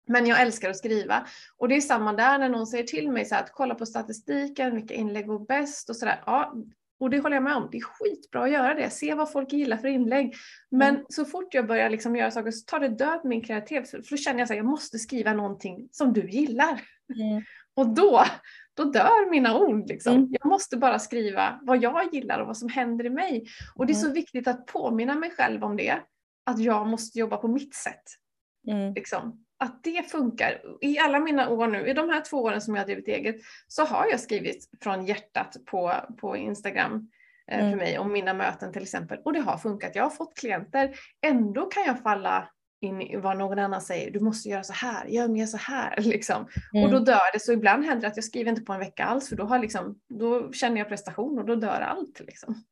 Men 0.09 0.27
jag 0.27 0.41
älskar 0.41 0.71
att 0.71 0.77
skriva. 0.77 1.27
Och 1.57 1.69
det 1.69 1.77
är 1.77 1.81
samma 1.81 2.13
där 2.13 2.39
när 2.39 2.49
någon 2.49 2.67
säger 2.67 2.85
till 2.85 3.11
mig 3.11 3.25
så 3.25 3.35
här, 3.35 3.43
att 3.43 3.53
kolla 3.53 3.75
på 3.75 3.87
statistiken, 3.87 4.75
vilka 4.75 4.95
inlägg 4.95 5.27
går 5.27 5.47
bäst 5.47 5.91
och 5.91 5.97
sådär. 5.97 6.23
Ja, 6.27 6.55
och 7.01 7.11
det 7.11 7.19
håller 7.19 7.37
jag 7.37 7.43
med 7.43 7.57
om. 7.57 7.69
Det 7.73 7.79
är 7.79 7.83
skitbra 7.83 8.45
att 8.45 8.51
göra 8.51 8.75
det. 8.75 8.91
Se 8.91 9.15
vad 9.15 9.33
folk 9.33 9.53
gillar 9.53 9.77
för 9.77 9.89
inlägg. 9.89 10.35
Men 10.71 10.95
mm. 10.95 11.07
så 11.09 11.25
fort 11.25 11.55
jag 11.55 11.67
börjar 11.67 11.91
liksom 11.91 12.17
göra 12.17 12.31
saker 12.31 12.51
så 12.51 12.65
tar 12.65 12.81
det 12.81 12.89
död 12.89 13.21
min 13.25 13.43
kreativitet. 13.43 13.91
För 13.91 14.11
då 14.11 14.17
känner 14.17 14.39
jag 14.39 14.45
att 14.45 14.57
jag 14.57 14.67
måste 14.67 14.99
skriva 14.99 15.33
någonting 15.33 15.89
som 15.91 16.13
du 16.13 16.31
gillar. 16.31 16.81
Mm. 17.15 17.43
Och 17.75 17.89
då, 17.89 18.25
då 18.79 18.85
dör 18.85 19.31
mina 19.31 19.59
ord. 19.59 19.89
Liksom. 19.89 20.15
Mm. 20.15 20.29
Jag 20.31 20.47
måste 20.47 20.77
bara 20.77 20.99
skriva 20.99 21.59
vad 21.63 21.83
jag 21.83 22.15
gillar 22.15 22.41
och 22.41 22.47
vad 22.47 22.57
som 22.57 22.69
händer 22.69 23.07
i 23.07 23.11
mig. 23.11 23.45
Och 23.75 23.87
det 23.87 23.93
är 23.93 23.95
så 23.95 24.07
mm. 24.07 24.15
viktigt 24.15 24.49
att 24.49 24.67
påminna 24.67 25.15
mig 25.15 25.31
själv 25.31 25.65
om 25.65 25.77
det. 25.77 25.99
Att 26.47 26.61
jag 26.61 26.87
måste 26.87 27.19
jobba 27.19 27.37
på 27.37 27.49
mitt 27.49 27.75
sätt. 27.75 28.03
Mm. 28.69 28.95
Liksom. 28.95 29.45
Att 29.59 29.85
det 29.85 30.11
funkar. 30.11 30.63
I 30.81 30.99
alla 30.99 31.21
mina 31.21 31.49
år 31.49 31.67
nu, 31.67 31.87
i 31.87 31.93
de 31.93 32.09
här 32.09 32.21
två 32.21 32.37
åren 32.37 32.61
som 32.61 32.75
jag 32.75 32.83
har 32.83 32.87
drivit 32.87 33.09
eget, 33.09 33.37
så 33.69 33.85
har 33.85 34.07
jag 34.07 34.21
skrivit 34.21 34.69
från 34.83 35.07
hjärtat 35.07 35.57
på, 35.67 35.95
på 36.21 36.37
Instagram 36.37 37.11
eh, 37.51 37.59
mm. 37.59 37.71
för 37.71 37.79
mig 37.79 37.99
om 37.99 38.13
mina 38.13 38.35
möten 38.35 38.73
till 38.73 38.83
exempel. 38.83 39.19
Och 39.25 39.33
det 39.33 39.41
har 39.41 39.57
funkat. 39.57 39.95
Jag 39.95 40.03
har 40.03 40.11
fått 40.11 40.39
klienter. 40.39 40.95
Ändå 41.27 41.67
kan 41.67 41.85
jag 41.87 42.03
falla 42.03 42.49
in 42.81 43.21
vad 43.21 43.39
någon 43.39 43.59
annan 43.59 43.81
säger, 43.81 44.11
du 44.11 44.21
måste 44.21 44.49
göra 44.49 44.65
så 44.65 44.73
här, 44.73 45.07
gör 45.07 45.29
mer 45.29 45.47
så 45.47 45.57
här. 45.57 46.01
Liksom. 46.03 46.49
Mm. 46.75 46.85
Och 46.85 46.91
då 46.93 46.99
dör 46.99 47.33
det. 47.33 47.41
Så 47.41 47.53
ibland 47.53 47.85
händer 47.85 48.01
det 48.01 48.09
att 48.09 48.17
jag 48.17 48.25
skriver 48.25 48.51
inte 48.51 48.63
på 48.63 48.73
en 48.73 48.81
vecka 48.81 49.05
alls 49.05 49.29
för 49.29 49.37
då, 49.37 49.45
har 49.45 49.59
liksom, 49.59 49.99
då 50.09 50.53
känner 50.53 50.79
jag 50.79 50.89
prestation 50.89 51.39
och 51.39 51.45
då 51.45 51.55
dör 51.55 51.81
allt. 51.81 52.21
Liksom. 52.21 52.65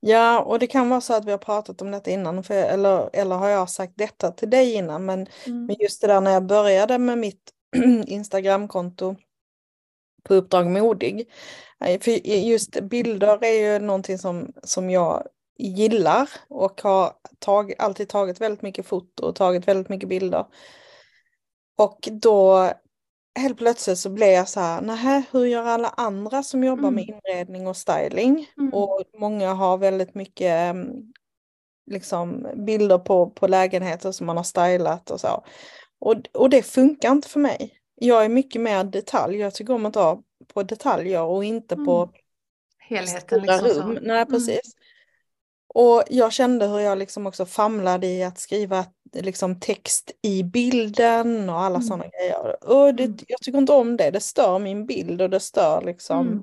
Ja, 0.00 0.40
och 0.40 0.58
det 0.58 0.66
kan 0.66 0.88
vara 0.88 1.00
så 1.00 1.14
att 1.14 1.24
vi 1.24 1.30
har 1.30 1.38
pratat 1.38 1.82
om 1.82 1.90
detta 1.90 2.10
innan, 2.10 2.44
för, 2.44 2.54
eller, 2.54 3.10
eller 3.12 3.36
har 3.36 3.48
jag 3.48 3.70
sagt 3.70 3.92
detta 3.96 4.30
till 4.30 4.50
dig 4.50 4.74
innan, 4.74 5.04
men, 5.04 5.26
mm. 5.46 5.66
men 5.66 5.76
just 5.80 6.00
det 6.00 6.06
där 6.06 6.20
när 6.20 6.30
jag 6.30 6.46
började 6.46 6.98
med 6.98 7.18
mitt 7.18 7.52
Instagramkonto 8.06 9.16
på 10.22 10.34
Uppdrag 10.34 10.66
Modig, 10.66 11.28
för 12.00 12.26
just 12.26 12.80
bilder 12.80 13.44
är 13.44 13.72
ju 13.72 13.78
någonting 13.78 14.18
som, 14.18 14.52
som 14.62 14.90
jag 14.90 15.28
gillar 15.58 16.30
och 16.48 16.80
har 16.82 17.12
tag, 17.38 17.74
alltid 17.78 18.08
tagit 18.08 18.40
väldigt 18.40 18.62
mycket 18.62 18.86
foto 18.86 19.26
och 19.26 19.34
tagit 19.34 19.68
väldigt 19.68 19.88
mycket 19.88 20.08
bilder. 20.08 20.46
Och 21.76 22.08
då 22.12 22.70
helt 23.38 23.58
plötsligt 23.58 23.98
så 23.98 24.10
blev 24.10 24.28
jag 24.28 24.48
så 24.48 24.60
här, 24.60 24.80
nähä, 24.80 25.22
hur 25.30 25.44
gör 25.44 25.64
alla 25.64 25.88
andra 25.88 26.42
som 26.42 26.64
jobbar 26.64 26.88
mm. 26.88 26.94
med 26.94 27.04
inredning 27.04 27.66
och 27.66 27.76
styling? 27.76 28.46
Mm. 28.58 28.74
Och 28.74 29.02
många 29.18 29.54
har 29.54 29.78
väldigt 29.78 30.14
mycket 30.14 30.52
mm, 30.52 31.12
liksom, 31.90 32.46
bilder 32.66 32.98
på, 32.98 33.30
på 33.30 33.46
lägenheter 33.46 34.12
som 34.12 34.26
man 34.26 34.36
har 34.36 34.44
stylat 34.44 35.10
och 35.10 35.20
så. 35.20 35.44
Och, 35.98 36.16
och 36.32 36.50
det 36.50 36.62
funkar 36.62 37.12
inte 37.12 37.28
för 37.28 37.40
mig. 37.40 37.72
Jag 37.94 38.24
är 38.24 38.28
mycket 38.28 38.62
mer 38.62 38.84
detalj, 38.84 39.38
jag 39.38 39.54
tycker 39.54 39.74
om 39.74 39.86
att 39.86 39.92
ta 39.92 40.22
på 40.54 40.62
detaljer 40.62 41.22
och 41.22 41.44
inte 41.44 41.74
mm. 41.74 41.86
på 41.86 42.10
helheten. 42.78 43.40
Liksom 43.40 43.68
rum. 43.68 43.94
Så. 43.96 44.00
Nej, 44.02 44.16
mm. 44.16 44.28
precis. 44.28 44.76
Och 45.78 46.02
jag 46.10 46.32
kände 46.32 46.66
hur 46.66 46.78
jag 46.78 46.98
liksom 46.98 47.26
också 47.26 47.46
famlade 47.46 48.06
i 48.06 48.24
att 48.24 48.38
skriva 48.38 48.84
liksom 49.12 49.60
text 49.60 50.10
i 50.22 50.42
bilden 50.42 51.48
och 51.50 51.60
alla 51.60 51.74
mm. 51.74 51.82
sådana 51.82 52.04
grejer. 52.08 52.64
Och 52.64 52.94
det, 52.94 53.04
mm. 53.04 53.18
jag 53.28 53.40
tycker 53.40 53.58
inte 53.58 53.72
om 53.72 53.96
det, 53.96 54.10
det 54.10 54.20
stör 54.20 54.58
min 54.58 54.86
bild 54.86 55.22
och 55.22 55.30
det 55.30 55.40
stör 55.40 55.82
liksom, 55.82 56.26
mm. 56.26 56.42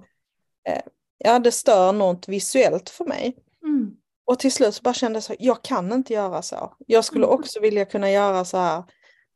eh, 0.67 0.83
ja 1.17 1.39
det 1.39 1.51
stör 1.51 1.93
något 1.93 2.27
visuellt 2.27 2.89
för 2.89 3.05
mig. 3.05 3.35
Mm. 3.63 3.95
Och 4.25 4.39
till 4.39 4.51
slut 4.51 4.75
så 4.75 4.81
bara 4.81 4.93
kände 4.93 5.17
jag 5.17 5.23
så, 5.23 5.35
jag 5.39 5.61
kan 5.61 5.93
inte 5.93 6.13
göra 6.13 6.41
så. 6.41 6.73
Jag 6.87 7.05
skulle 7.05 7.25
mm. 7.25 7.39
också 7.39 7.59
vilja 7.59 7.85
kunna 7.85 8.11
göra 8.11 8.45
så 8.45 8.57
här 8.57 8.83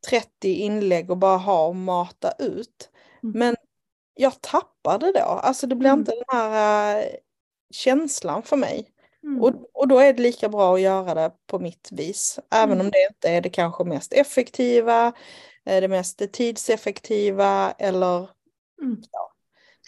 30 0.10 0.54
inlägg 0.54 1.12
och 1.12 1.18
bara 1.18 1.38
ha 1.38 1.68
och 1.68 1.76
mata 1.76 2.32
ut. 2.40 2.90
Mm. 3.24 3.40
Men 3.40 3.56
jag 4.14 4.42
tappar 4.42 5.00
det 5.00 5.12
då, 5.12 5.20
alltså 5.20 5.68
det 5.68 5.76
blir 5.76 5.94
inte 5.94 6.12
den 6.12 6.26
här 6.28 6.98
äh, 7.00 7.06
känslan 7.72 8.44
för 8.44 8.58
mig. 8.58 8.94
Mm. 9.28 9.42
Och, 9.42 9.54
och 9.74 9.88
då 9.88 10.00
är 10.00 10.14
det 10.14 10.24
lika 10.24 10.50
bra 10.50 10.76
att 10.76 10.82
göra 10.82 11.14
det 11.14 11.32
på 11.48 11.60
mitt 11.60 11.90
vis. 11.92 12.40
Även 12.52 12.72
mm. 12.72 12.86
om 12.86 12.92
det 12.92 13.08
inte 13.10 13.30
är 13.30 13.42
det 13.42 13.50
kanske 13.50 13.84
mest 13.84 14.14
effektiva, 14.14 15.08
eh, 15.66 15.82
det 15.82 15.88
mest 15.88 16.34
tidseffektiva 16.34 17.72
eller 17.72 18.18
mm. 18.82 18.98
ja. 19.12 19.34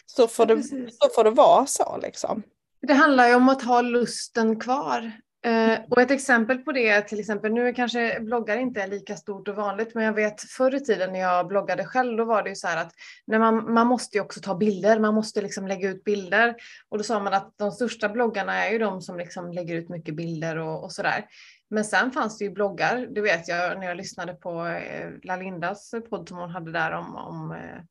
Så 0.06 0.28
får, 0.28 0.46
det, 0.46 0.64
så 0.64 1.10
får 1.16 1.24
det 1.24 1.32
vara 1.32 1.66
så 1.66 2.00
liksom. 2.02 2.44
Det 2.82 2.94
handlar 2.94 3.28
ju 3.28 3.36
om 3.36 3.50
att 3.50 3.62
ha 3.62 3.82
lusten 3.82 4.60
kvar. 4.60 5.12
Eh, 5.46 5.80
och 5.90 6.02
ett 6.02 6.12
exempel 6.12 6.58
på 6.58 6.72
det 6.72 6.90
är 6.90 7.02
till 7.02 7.20
exempel, 7.20 7.54
nu 7.54 7.74
kanske 7.74 8.20
bloggar 8.20 8.58
inte 8.58 8.82
är 8.82 8.88
lika 8.88 9.16
stort 9.16 9.48
och 9.48 9.56
vanligt, 9.56 9.96
men 9.96 10.04
jag 10.04 10.14
vet 10.14 10.42
förr 10.42 10.76
i 10.76 10.80
tiden 10.80 11.12
när 11.12 11.20
jag 11.20 11.48
bloggade 11.48 11.86
själv, 11.86 12.18
då 12.18 12.26
var 12.26 12.44
det 12.44 12.50
ju 12.50 12.56
så 12.56 12.68
här 12.68 12.82
att 12.82 12.92
när 13.28 13.40
man, 13.40 13.74
man 13.74 13.88
måste 13.88 14.18
ju 14.18 14.22
också 14.22 14.40
ta 14.40 14.56
bilder, 14.56 15.00
man 15.00 15.14
måste 15.14 15.42
liksom 15.42 15.68
lägga 15.68 15.90
ut 15.90 16.04
bilder. 16.04 16.56
Och 16.90 16.98
då 16.98 17.04
sa 17.04 17.20
man 17.20 17.34
att 17.34 17.54
de 17.58 17.72
största 17.72 18.10
bloggarna 18.10 18.66
är 18.66 18.72
ju 18.72 18.78
de 18.80 19.02
som 19.02 19.18
liksom 19.18 19.54
lägger 19.54 19.76
ut 19.76 19.90
mycket 19.90 20.16
bilder 20.16 20.58
och, 20.58 20.84
och 20.84 20.92
där. 20.98 21.26
Men 21.70 21.86
sen 21.86 22.12
fanns 22.12 22.38
det 22.38 22.46
ju 22.46 22.52
bloggar, 22.52 23.08
det 23.12 23.22
vet 23.22 23.48
jag 23.48 23.80
när 23.80 23.88
jag 23.88 23.98
lyssnade 23.98 24.34
på 24.34 24.68
eh, 24.68 25.10
Lalindas 25.24 25.92
podd 26.10 26.30
som 26.30 26.38
hon 26.38 26.50
hade 26.50 26.72
där 26.72 26.92
om, 26.92 27.16
om 27.16 27.52
eh, 27.52 27.82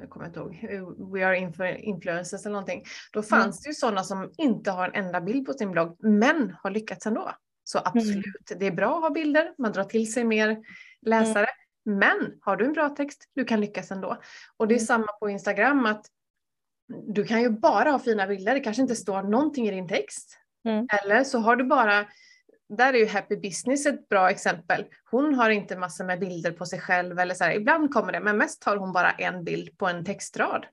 jag 0.00 0.10
kommer 0.10 0.26
inte 0.26 0.40
ihåg, 0.40 1.12
We 1.12 1.26
are 1.26 1.38
influencers 1.78 2.46
eller 2.46 2.52
någonting. 2.52 2.84
Då 3.12 3.20
mm. 3.20 3.28
fanns 3.28 3.44
mm. 3.44 3.60
det 3.62 3.68
ju 3.68 3.74
sådana 3.74 4.02
som 4.04 4.30
inte 4.38 4.70
har 4.70 4.88
en 4.88 5.04
enda 5.04 5.20
bild 5.20 5.46
på 5.46 5.52
sin 5.52 5.70
blogg, 5.70 5.96
men 5.98 6.56
har 6.62 6.70
lyckats 6.70 7.06
ändå. 7.06 7.30
Så 7.64 7.78
mm. 7.78 7.92
absolut, 7.94 8.50
mm. 8.50 8.58
det 8.58 8.66
är 8.66 8.72
bra 8.72 8.96
att 8.96 9.02
ha 9.02 9.10
bilder, 9.10 9.54
man 9.58 9.72
drar 9.72 9.84
till 9.84 10.12
sig 10.12 10.24
mer 10.24 10.58
läsare. 11.02 11.46
Mm. 11.86 11.98
Men 11.98 12.32
har 12.40 12.56
du 12.56 12.64
en 12.64 12.72
bra 12.72 12.88
text, 12.88 13.30
du 13.34 13.44
kan 13.44 13.60
lyckas 13.60 13.90
ändå. 13.90 14.16
Och 14.56 14.68
det 14.68 14.74
är 14.74 14.78
mm. 14.78 14.86
samma 14.86 15.06
på 15.20 15.30
Instagram, 15.30 15.86
att 15.86 16.06
du 17.08 17.24
kan 17.24 17.42
ju 17.42 17.50
bara 17.50 17.90
ha 17.90 17.98
fina 17.98 18.26
bilder, 18.26 18.54
det 18.54 18.60
kanske 18.60 18.82
inte 18.82 18.96
står 18.96 19.22
någonting 19.22 19.68
i 19.68 19.70
din 19.70 19.88
text. 19.88 20.38
Eller 21.02 21.24
så 21.24 21.38
har 21.38 21.56
du 21.56 21.64
bara 21.64 22.06
där 22.68 22.94
är 22.94 22.98
ju 22.98 23.06
Happy 23.06 23.36
Business 23.36 23.86
ett 23.86 24.08
bra 24.08 24.30
exempel. 24.30 24.84
Hon 25.10 25.34
har 25.34 25.50
inte 25.50 25.76
massor 25.76 26.04
med 26.04 26.20
bilder 26.20 26.52
på 26.52 26.66
sig 26.66 26.80
själv 26.80 27.18
eller 27.18 27.34
så 27.34 27.44
här. 27.44 27.54
Ibland 27.54 27.92
kommer 27.92 28.12
det, 28.12 28.20
men 28.20 28.36
mest 28.36 28.64
har 28.64 28.76
hon 28.76 28.92
bara 28.92 29.10
en 29.10 29.44
bild 29.44 29.78
på 29.78 29.86
en 29.86 30.04
textrad. 30.04 30.66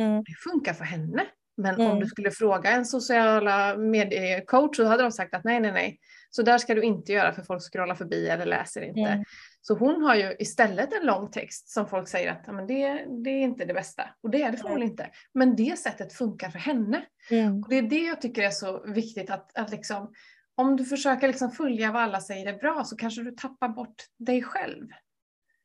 Mm. 0.00 0.22
Det 0.22 0.34
funkar 0.50 0.74
för 0.74 0.84
henne. 0.84 1.26
Men 1.56 1.74
Mm. 1.74 1.90
om 1.90 2.00
du 2.00 2.06
skulle 2.06 2.30
fråga 2.30 2.70
en 2.70 2.84
sociala 2.86 3.76
mediecoach 3.76 4.76
så 4.76 4.84
hade 4.84 5.02
de 5.02 5.12
sagt 5.12 5.34
att 5.34 5.44
nej, 5.44 5.60
nej, 5.60 5.72
nej. 5.72 5.98
Så 6.30 6.42
där 6.42 6.58
ska 6.58 6.74
du 6.74 6.82
inte 6.82 7.12
göra 7.12 7.32
för 7.32 7.42
folk 7.42 7.62
scrollar 7.72 7.94
förbi 7.94 8.28
eller 8.28 8.46
läser 8.46 8.82
inte. 8.82 9.00
Mm. 9.00 9.24
Så 9.60 9.74
hon 9.74 10.02
har 10.02 10.14
ju 10.14 10.36
istället 10.38 10.92
en 10.92 11.06
lång 11.06 11.30
text 11.30 11.68
som 11.68 11.88
folk 11.88 12.08
säger 12.08 12.32
att 12.32 12.54
men 12.54 12.66
det, 12.66 13.06
det 13.24 13.30
är 13.30 13.40
inte 13.40 13.64
det 13.64 13.74
bästa. 13.74 14.02
Och 14.22 14.30
det 14.30 14.42
är 14.42 14.52
det 14.52 14.58
förmodligen 14.58 14.90
inte. 14.90 15.10
Men 15.34 15.56
det 15.56 15.78
sättet 15.78 16.12
funkar 16.12 16.50
för 16.50 16.58
henne. 16.58 17.04
Mm. 17.30 17.62
Och 17.62 17.68
det 17.68 17.78
är 17.78 17.82
det 17.82 18.04
jag 18.06 18.20
tycker 18.20 18.42
är 18.42 18.50
så 18.50 18.82
viktigt 18.86 19.30
att, 19.30 19.58
att 19.58 19.70
liksom, 19.70 20.12
om 20.58 20.76
du 20.76 20.84
försöker 20.84 21.28
liksom 21.28 21.50
följa 21.50 21.92
vad 21.92 22.02
alla 22.02 22.20
säger 22.20 22.54
är 22.54 22.58
bra 22.58 22.84
så 22.84 22.96
kanske 22.96 23.22
du 23.22 23.30
tappar 23.30 23.68
bort 23.68 24.02
dig 24.18 24.42
själv. 24.42 24.88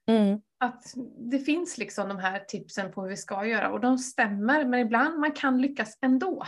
Mm. 0.08 0.42
Att 0.58 0.84
det 1.32 1.40
finns 1.40 1.78
liksom 1.78 2.08
de 2.08 2.20
här 2.20 2.40
tipsen 2.40 2.92
på 2.92 3.02
hur 3.02 3.10
vi 3.10 3.18
ska 3.18 3.46
göra 3.46 3.72
och 3.72 3.80
de 3.80 3.98
stämmer 3.98 4.66
men 4.66 4.80
ibland 4.80 5.20
man 5.20 5.32
kan 5.32 5.62
lyckas 5.62 5.98
ändå. 6.02 6.44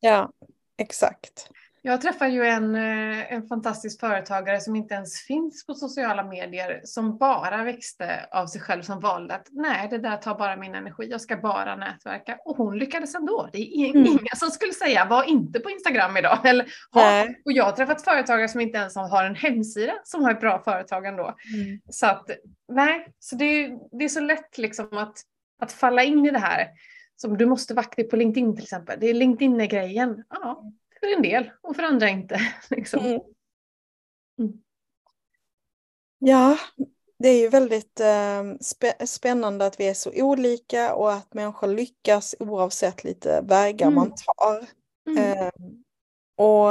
Ja, 0.00 0.32
exakt. 0.76 1.50
Jag 1.86 2.00
träffade 2.00 2.30
ju 2.30 2.44
en, 2.46 2.74
eh, 2.74 3.32
en 3.32 3.46
fantastisk 3.48 4.00
företagare 4.00 4.60
som 4.60 4.76
inte 4.76 4.94
ens 4.94 5.20
finns 5.20 5.66
på 5.66 5.74
sociala 5.74 6.24
medier 6.24 6.80
som 6.84 7.18
bara 7.18 7.64
växte 7.64 8.26
av 8.30 8.46
sig 8.46 8.60
själv 8.60 8.82
som 8.82 9.00
valde 9.00 9.34
att 9.34 9.48
nej 9.50 9.88
det 9.90 9.98
där 9.98 10.16
tar 10.16 10.38
bara 10.38 10.56
min 10.56 10.74
energi, 10.74 11.06
jag 11.10 11.20
ska 11.20 11.36
bara 11.36 11.76
nätverka 11.76 12.38
och 12.44 12.56
hon 12.56 12.78
lyckades 12.78 13.14
ändå. 13.14 13.48
Det 13.52 13.58
är 13.76 13.90
Mm. 13.90 14.06
inga 14.06 14.34
som 14.36 14.50
skulle 14.50 14.72
säga 14.72 15.04
var 15.04 15.24
inte 15.24 15.60
på 15.60 15.70
Instagram 15.70 16.16
idag. 16.16 16.38
Eller, 16.46 16.66
ha. 16.92 17.22
Och 17.44 17.52
jag 17.52 17.64
har 17.64 17.72
träffat 17.72 18.02
företagare 18.02 18.48
som 18.48 18.60
inte 18.60 18.78
ens 18.78 18.96
har 18.96 19.24
en 19.24 19.34
hemsida 19.36 19.92
som 20.04 20.22
har 20.24 20.30
ett 20.30 20.40
bra 20.40 20.62
företag 20.62 21.06
ändå. 21.06 21.34
Mm. 21.54 21.80
Så 21.90 22.06
att 22.06 22.30
nej, 22.72 23.08
så 23.18 23.36
det, 23.36 23.44
är- 23.44 23.98
det 23.98 24.04
är 24.04 24.08
så 24.08 24.20
lätt 24.20 24.58
liksom 24.58 24.98
att, 24.98 25.14
att 25.62 25.72
falla 25.72 26.02
in 26.02 26.26
i 26.26 26.30
det 26.30 26.38
här. 26.38 26.68
Som 27.16 27.36
du 27.38 27.46
måste 27.46 27.74
vara 27.74 27.86
aktiv 27.86 28.04
på 28.04 28.16
LinkedIn 28.16 28.54
till 28.54 28.62
exempel. 28.64 28.96
Det 29.00 29.06
är 29.10 29.14
LinkedIn 29.14 29.60
är 29.60 29.66
grejen. 29.66 30.24
Ja, 30.30 30.62
för 31.04 31.16
en 31.16 31.22
del 31.22 31.50
och 31.62 31.76
för 31.76 31.82
andra 31.82 32.08
inte. 32.08 32.40
Liksom. 32.70 33.00
Mm. 33.06 33.20
Mm. 34.38 34.52
Ja, 36.18 36.58
det 37.18 37.28
är 37.28 37.40
ju 37.40 37.48
väldigt 37.48 38.00
eh, 38.00 38.42
spä- 38.60 39.06
spännande 39.06 39.66
att 39.66 39.80
vi 39.80 39.88
är 39.88 39.94
så 39.94 40.10
olika 40.14 40.94
och 40.94 41.12
att 41.12 41.34
människor 41.34 41.68
lyckas 41.68 42.34
oavsett 42.38 43.04
lite 43.04 43.40
vägar 43.40 43.86
Mm. 43.86 43.94
man 43.94 44.14
tar. 44.14 44.66
Eh, 45.18 45.50
och 46.36 46.70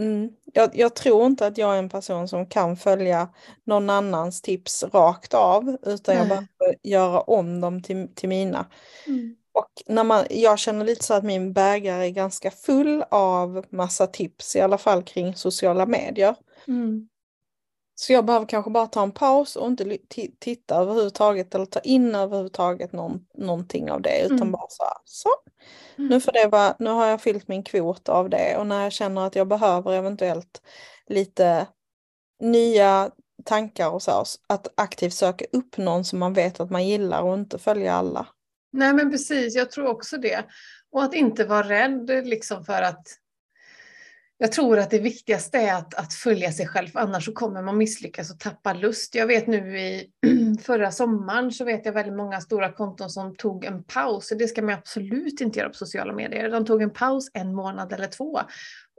mm, 0.00 0.30
jag, 0.52 0.76
jag 0.76 0.94
tror 0.94 1.26
inte 1.26 1.46
att 1.46 1.58
jag 1.58 1.74
är 1.74 1.78
en 1.78 1.88
person 1.88 2.28
som 2.28 2.46
kan 2.46 2.76
följa 2.76 3.28
någon 3.64 3.90
annans 3.90 4.42
tips 4.42 4.82
rakt 4.82 5.34
av 5.34 5.78
utan 5.82 6.14
jag 6.14 6.28
behöver 6.28 6.76
göra 6.82 7.20
om 7.20 7.60
dem 7.60 7.82
till, 7.82 8.08
till 8.14 8.28
mina. 8.28 8.66
Mm. 9.06 9.36
Och 9.54 9.82
när 9.86 10.04
man, 10.04 10.24
jag 10.30 10.58
känner 10.58 10.84
lite 10.84 11.04
så 11.04 11.14
att 11.14 11.24
min 11.24 11.52
bägare 11.52 12.06
är 12.06 12.10
ganska 12.10 12.50
full 12.50 13.04
av 13.10 13.64
massa 13.70 14.06
tips, 14.06 14.56
i 14.56 14.60
alla 14.60 14.78
fall 14.78 15.02
kring 15.02 15.34
sociala 15.34 15.86
medier. 15.86 16.36
Mm. 16.68 17.08
Så 17.94 18.12
jag 18.12 18.24
behöver 18.24 18.46
kanske 18.46 18.70
bara 18.70 18.86
ta 18.86 19.02
en 19.02 19.12
paus 19.12 19.56
och 19.56 19.66
inte 19.66 19.98
titta 20.38 20.76
överhuvudtaget 20.76 21.54
eller 21.54 21.66
ta 21.66 21.80
in 21.80 22.14
överhuvudtaget 22.14 22.92
någon, 22.92 23.26
någonting 23.34 23.90
av 23.90 24.02
det 24.02 24.22
utan 24.24 24.38
Mm. 24.38 24.52
bara 24.52 24.66
så, 24.68 24.82
här, 24.84 24.96
så. 25.04 25.28
Mm. 25.98 26.08
Nu, 26.10 26.20
får 26.20 26.32
det 26.32 26.48
vara, 26.48 26.76
nu 26.78 26.90
har 26.90 27.06
jag 27.06 27.20
fyllt 27.20 27.48
min 27.48 27.62
kvot 27.62 28.08
av 28.08 28.30
det 28.30 28.56
och 28.56 28.66
när 28.66 28.82
jag 28.82 28.92
känner 28.92 29.26
att 29.26 29.36
jag 29.36 29.48
behöver 29.48 29.92
eventuellt 29.92 30.62
lite 31.06 31.66
nya 32.40 33.10
tankar 33.44 33.90
och 33.90 34.02
så, 34.02 34.24
att 34.46 34.68
aktivt 34.74 35.14
söka 35.14 35.44
upp 35.52 35.76
någon 35.76 36.04
som 36.04 36.18
man 36.18 36.32
vet 36.32 36.60
att 36.60 36.70
man 36.70 36.86
gillar 36.86 37.22
och 37.22 37.34
inte 37.34 37.58
följa 37.58 37.94
alla. 37.94 38.26
Nej 38.74 38.94
men 38.94 39.10
precis, 39.10 39.54
jag 39.54 39.70
tror 39.70 39.86
också 39.86 40.16
det. 40.16 40.44
Och 40.92 41.02
att 41.02 41.14
inte 41.14 41.44
vara 41.44 41.68
rädd 41.68 42.10
liksom 42.24 42.64
för 42.64 42.82
att 42.82 43.06
jag 44.38 44.52
tror 44.52 44.78
att 44.78 44.90
det 44.90 44.98
viktigaste 44.98 45.58
är 45.58 45.74
att, 45.74 45.94
att 45.94 46.14
följa 46.14 46.52
sig 46.52 46.66
själv, 46.66 46.88
annars 46.94 47.24
så 47.24 47.32
kommer 47.32 47.62
man 47.62 47.78
misslyckas 47.78 48.30
och 48.30 48.40
tappa 48.40 48.72
lust. 48.72 49.14
Jag 49.14 49.26
vet 49.26 49.46
nu 49.46 49.78
i 49.78 50.10
förra 50.62 50.92
sommaren 50.92 51.52
så 51.52 51.64
vet 51.64 51.86
jag 51.86 51.92
väldigt 51.92 52.16
många 52.16 52.40
stora 52.40 52.72
konton 52.72 53.10
som 53.10 53.36
tog 53.36 53.64
en 53.64 53.84
paus. 53.84 54.32
Det 54.38 54.48
ska 54.48 54.62
man 54.62 54.74
absolut 54.74 55.40
inte 55.40 55.58
göra 55.58 55.68
på 55.68 55.74
sociala 55.74 56.12
medier. 56.12 56.50
De 56.50 56.64
tog 56.64 56.82
en 56.82 56.90
paus 56.90 57.30
en 57.34 57.54
månad 57.54 57.92
eller 57.92 58.06
två. 58.06 58.40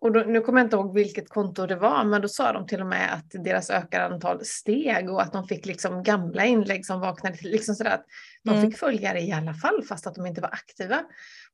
Och 0.05 0.11
då, 0.11 0.19
nu 0.19 0.41
kommer 0.41 0.59
jag 0.59 0.65
inte 0.65 0.75
ihåg 0.75 0.93
vilket 0.93 1.29
konto 1.29 1.65
det 1.65 1.75
var, 1.75 2.03
men 2.03 2.21
då 2.21 2.27
sa 2.27 2.51
de 2.53 2.67
till 2.67 2.81
och 2.81 2.87
med 2.87 3.13
att 3.13 3.43
deras 3.43 3.69
ökade 3.69 4.05
antal 4.05 4.45
steg 4.45 5.09
och 5.09 5.21
att 5.21 5.33
de 5.33 5.47
fick 5.47 5.65
liksom 5.65 6.03
gamla 6.03 6.45
inlägg 6.45 6.85
som 6.85 6.99
vaknade 6.99 7.37
till. 7.37 7.51
Liksom 7.51 7.75
sådär 7.75 7.91
att 7.91 8.05
de 8.43 8.49
Mm. 8.49 8.61
fick 8.71 8.79
följare 8.79 9.21
i 9.21 9.31
alla 9.31 9.53
fall 9.53 9.83
fast 9.83 10.07
att 10.07 10.15
de 10.15 10.25
inte 10.25 10.41
var 10.41 10.49
aktiva. 10.49 10.99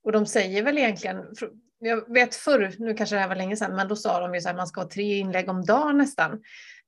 Och 0.04 0.12
de 0.12 0.26
säger 0.26 0.64
väl 0.64 0.78
egentligen, 0.78 1.18
jag 1.80 2.14
vet 2.14 2.36
förr, 2.36 2.72
nu 2.80 2.94
kanske 2.94 3.16
det 3.16 3.20
här 3.20 3.28
var 3.28 3.36
länge 3.36 3.56
sedan, 3.58 3.76
men 3.76 3.88
då 3.88 3.96
sa 3.96 4.20
de 4.20 4.34
ju 4.36 4.42
så 4.42 4.50
här, 4.50 4.56
man 4.56 4.68
ska 4.68 4.82
ha 4.82 4.90
tre 4.90 5.18
inlägg 5.18 5.50
om 5.50 5.66
dagen 5.66 5.98
nästan. 5.98 6.32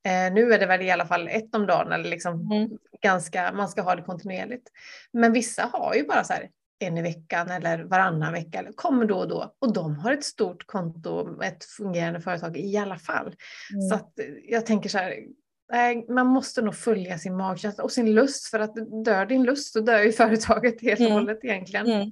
Eh, 0.06 0.34
nu 0.34 0.54
är 0.54 0.60
det 0.60 0.66
väl 0.66 0.82
i 0.82 0.92
alla 0.92 1.06
fall 1.06 1.28
ett 1.28 1.56
om 1.56 1.66
dagen 1.66 1.92
eller 1.92 2.10
liksom 2.10 2.52
Mm. 2.52 2.70
ganska, 3.02 3.52
man 3.54 3.70
ska 3.70 3.82
ha 3.82 3.96
det 3.96 4.02
kontinuerligt. 4.02 4.68
Men 5.14 5.34
vissa 5.34 5.70
har 5.74 5.94
ju 5.96 6.04
bara 6.08 6.24
så 6.24 6.34
här 6.34 6.50
en 6.80 6.98
i 6.98 7.02
veckan 7.02 7.50
eller 7.52 7.84
varannan 7.84 8.34
vecka, 8.34 8.60
eller 8.60 8.72
kommer 8.72 9.06
då 9.06 9.18
och 9.18 9.28
då. 9.28 9.54
Och 9.60 9.74
de 9.74 9.96
har 9.96 10.12
ett 10.12 10.24
stort 10.24 10.68
konto, 10.68 11.42
ett 11.44 11.64
fungerande 11.64 12.22
företag 12.22 12.58
i 12.58 12.78
alla 12.78 12.98
fall. 12.98 13.36
Mm. 13.74 13.82
Så 13.90 13.96
att 13.96 14.20
eh, 14.20 14.26
jag 14.50 14.66
tänker 14.66 14.90
så 14.90 14.98
här, 14.98 15.16
man 16.14 16.28
måste 16.28 16.62
nog 16.62 16.76
följa 16.76 17.18
sin 17.18 17.38
magkänsla 17.38 17.84
och 17.84 17.92
sin 17.92 18.14
lust 18.16 18.48
för 18.48 18.60
att 18.60 18.76
dör 19.06 19.26
din 19.26 19.44
lust 19.44 19.74
så 19.74 19.80
dör 19.80 20.00
ju 20.00 20.12
företaget 20.24 20.82
helt 20.82 21.00
och 21.00 21.06
Mm. 21.06 21.18
hållet 21.18 21.40
egentligen. 21.44 21.86
Mm. 21.86 22.12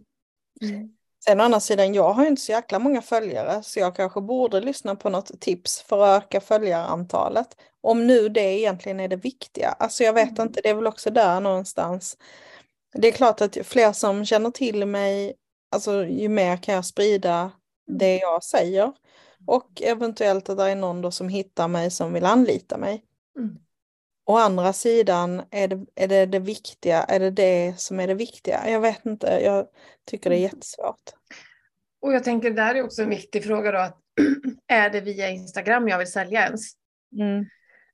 Mm. 0.62 0.90
Sen 1.26 1.40
å 1.40 1.44
andra 1.44 1.60
sidan, 1.60 1.94
jag 1.94 2.14
har 2.14 2.24
ju 2.24 2.30
inte 2.30 2.42
så 2.42 2.52
jäkla 2.52 2.80
många 2.80 3.02
följare 3.02 3.64
så 3.64 3.80
jag 3.80 3.96
kanske 3.96 4.22
borde 4.22 4.62
lyssna 4.62 4.96
på 4.96 5.10
något 5.10 5.42
tips 5.42 5.82
för 5.82 6.04
att 6.04 6.24
öka 6.24 6.42
följarantalet. 6.42 7.48
Om 7.82 8.08
nu 8.08 8.30
det 8.30 8.42
egentligen 8.60 9.00
är 9.00 9.08
det 9.08 9.16
viktiga. 9.16 9.70
Alltså 9.70 10.04
jag 10.04 10.14
vet 10.14 10.30
Mm. 10.30 10.42
inte, 10.48 10.62
det 10.64 10.70
är 10.70 10.76
väl 10.76 10.88
också 10.88 11.10
där 11.10 11.40
någonstans. 11.40 12.18
Det 12.94 13.08
är 13.08 13.12
klart 13.12 13.42
att 13.42 13.58
fler 13.64 13.92
som 13.92 14.26
känner 14.26 14.52
till 14.52 14.86
mig, 14.86 15.34
alltså 15.72 16.06
ju 16.06 16.30
mer 16.30 16.58
kan 16.58 16.76
jag 16.76 16.86
sprida 16.86 17.52
det 17.88 18.18
jag 18.18 18.44
säger. 18.44 18.94
Och 19.48 19.82
eventuellt 19.82 20.50
att 20.50 20.58
det 20.58 20.64
är 20.64 20.76
någon 20.76 21.12
som 21.12 21.30
hittar 21.30 21.68
mig 21.68 21.92
som 21.92 22.14
vill 22.14 22.26
anlita 22.26 22.78
mig. 22.78 23.04
Mm. 23.38 23.58
Å 24.26 24.38
andra 24.38 24.74
sidan, 24.74 25.42
är 25.52 25.68
det, 25.68 25.86
är 25.96 26.08
det 26.08 26.26
det 26.26 26.40
viktiga? 26.40 27.04
Är 27.04 27.20
det 27.20 27.32
det 27.32 27.80
som 27.80 28.00
är 28.00 28.08
det 28.08 28.14
viktiga? 28.14 28.70
Jag 28.70 28.80
vet 28.80 29.06
inte, 29.06 29.28
jag 29.44 29.68
tycker 30.06 30.30
det 30.30 30.36
är 30.36 30.42
jättesvårt. 30.42 31.12
Och 32.02 32.14
jag 32.14 32.24
tänker 32.24 32.52
där 32.52 32.76
är 32.76 32.84
också 32.84 33.02
en 33.02 33.10
viktig 33.10 33.44
fråga 33.44 33.72
då 33.72 33.78
att 33.78 33.98
är 34.68 34.90
det 34.90 35.02
via 35.02 35.30
Instagram 35.30 35.88
jag 35.88 35.98
vill 35.98 36.12
sälja 36.12 36.46
ens? 36.46 36.62
Mm. 37.20 37.46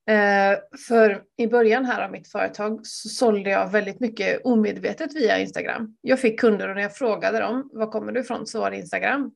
Eh, 0.08 0.58
för 0.88 1.22
i 1.36 1.46
början 1.46 1.84
här 1.84 2.04
av 2.04 2.10
mitt 2.10 2.28
företag 2.28 2.80
så 2.86 3.08
sålde 3.08 3.50
jag 3.50 3.70
väldigt 3.70 4.00
mycket 4.00 4.40
omedvetet 4.44 5.16
via 5.16 5.38
Instagram. 5.38 5.96
Jag 6.00 6.20
fick 6.20 6.40
kunder 6.40 6.68
och 6.68 6.74
när 6.74 6.82
jag 6.82 6.96
frågade 6.96 7.40
dem 7.40 7.70
var 7.72 7.86
kommer 7.86 8.12
du 8.12 8.20
ifrån 8.20 8.46
så 8.46 8.60
var 8.60 8.70
det 8.70 8.76
Instagram. 8.76 9.32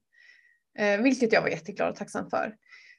Eh, 0.78 1.00
vilket 1.00 1.32
jag 1.32 1.42
var 1.42 1.48
jätteglad 1.48 1.88
och 1.90 1.96
tacksam 1.96 2.30
för. 2.30 2.54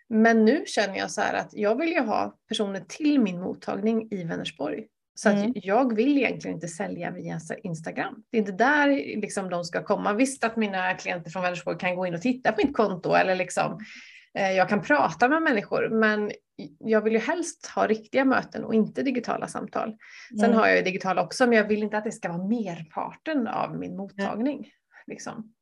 Men 0.10 0.46
nu 0.46 0.64
känner 0.66 0.98
jag 0.98 1.12
så 1.12 1.22
här 1.22 1.34
att 1.34 1.50
jag 1.54 1.80
vill 1.80 1.90
ju 1.90 2.00
ha 2.00 2.38
personer 2.50 2.80
till 2.88 3.20
min 3.20 3.42
mottagning 3.42 4.08
i 4.12 4.24
Vänersborg. 4.24 4.88
Så 5.16 5.30
Mm. 5.30 5.50
att 5.50 5.66
jag 5.66 5.96
vill 5.96 6.18
egentligen 6.18 6.56
inte 6.56 6.68
sälja 6.68 7.12
via 7.12 7.40
Instagram. 7.64 8.24
Det 8.32 8.38
är 8.38 8.40
inte 8.40 8.52
där 8.52 8.88
liksom 9.22 9.50
de 9.50 9.64
ska 9.64 9.84
komma. 9.84 10.14
Visst 10.14 10.44
att 10.44 10.56
mina 10.56 10.94
klienter 10.94 11.32
från 11.32 11.44
Vänersborg 11.44 11.78
kan 11.78 11.96
gå 11.96 12.06
in 12.08 12.14
och 12.16 12.22
titta 12.22 12.52
på 12.52 12.62
mitt 12.66 12.76
konto 12.76 13.14
eller 13.14 13.36
liksom 13.36 13.80
jag 14.34 14.70
kan 14.70 14.82
prata 14.82 15.30
med 15.30 15.42
människor 15.42 15.90
men 15.90 16.32
jag 16.80 17.02
vill 17.02 17.14
ju 17.14 17.20
helst 17.20 17.68
ha 17.68 17.88
riktiga 17.88 18.26
möten 18.26 18.64
och 18.64 18.74
inte 18.74 19.04
digitala 19.04 19.48
samtal. 19.48 19.98
Sen 20.30 20.44
Mm. 20.46 20.58
har 20.58 20.68
jag 20.68 20.76
ju 20.78 20.82
digitala 20.84 21.24
också 21.24 21.48
men 21.48 21.58
jag 21.58 21.68
vill 21.68 21.84
inte 21.84 21.98
att 21.98 22.04
det 22.04 22.12
ska 22.12 22.30
vara 22.30 22.48
merparten 22.48 23.48
av 23.48 23.78
min 23.78 23.98
mottagning. 23.98 24.70
Liksom. 25.08 25.54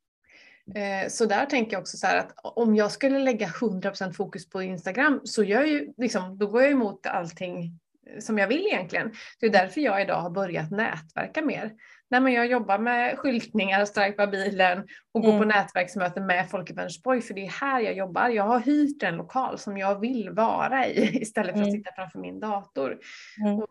Eh, 0.74 1.08
Så 1.08 1.24
där 1.26 1.46
tänker 1.46 1.72
jag 1.72 1.80
också 1.80 1.96
så 1.96 2.06
att 2.06 2.32
om 2.42 2.76
jag 2.76 2.92
skulle 2.92 3.18
lägga 3.18 3.46
100% 3.46 4.12
fokus 4.12 4.50
på 4.50 4.62
Instagram 4.62 5.20
så 5.24 5.44
gör 5.44 5.60
jag 5.60 5.68
ju, 5.68 5.92
liksom, 5.96 6.38
då 6.38 6.46
går 6.46 6.62
jag 6.62 6.70
emot 6.70 7.06
allting 7.06 7.78
som 8.20 8.38
jag 8.38 8.48
vill 8.48 8.66
egentligen. 8.66 9.12
Det 9.40 9.46
är 9.46 9.50
därför 9.50 9.80
jag 9.80 10.02
idag 10.02 10.20
har 10.20 10.30
börjat 10.30 10.70
nätverka 10.70 11.42
mer. 11.42 11.72
Nej, 12.12 12.20
men 12.20 12.32
jag 12.32 12.46
jobbar 12.46 12.78
med 12.78 13.18
skyltningar, 13.18 13.84
strajpa 13.84 14.26
bilen 14.26 14.86
och 15.12 15.24
Mm. 15.24 15.38
på 15.38 15.44
nätverksmöten 15.44 16.26
med 16.26 16.50
folk 16.50 16.70
i 16.70 16.72
Vänersborg 16.72 17.20
för 17.20 17.34
det 17.34 17.40
är 17.46 17.50
här 17.50 17.80
jag 17.80 17.94
jobbar. 17.94 18.28
Jag 18.28 18.44
har 18.44 18.60
hyrt 18.60 19.02
en 19.02 19.16
lokal 19.16 19.58
som 19.58 19.78
jag 19.78 20.00
vill 20.00 20.30
vara 20.30 20.86
i 20.86 20.92
istället 21.22 21.52
för 21.52 21.60
att 21.62 21.68
Mm. 21.68 21.78
sitta 21.78 21.90
framför 21.96 22.18
min 22.18 22.40
dator. 22.40 22.98
Mm. 23.44 23.58
Och 23.58 23.68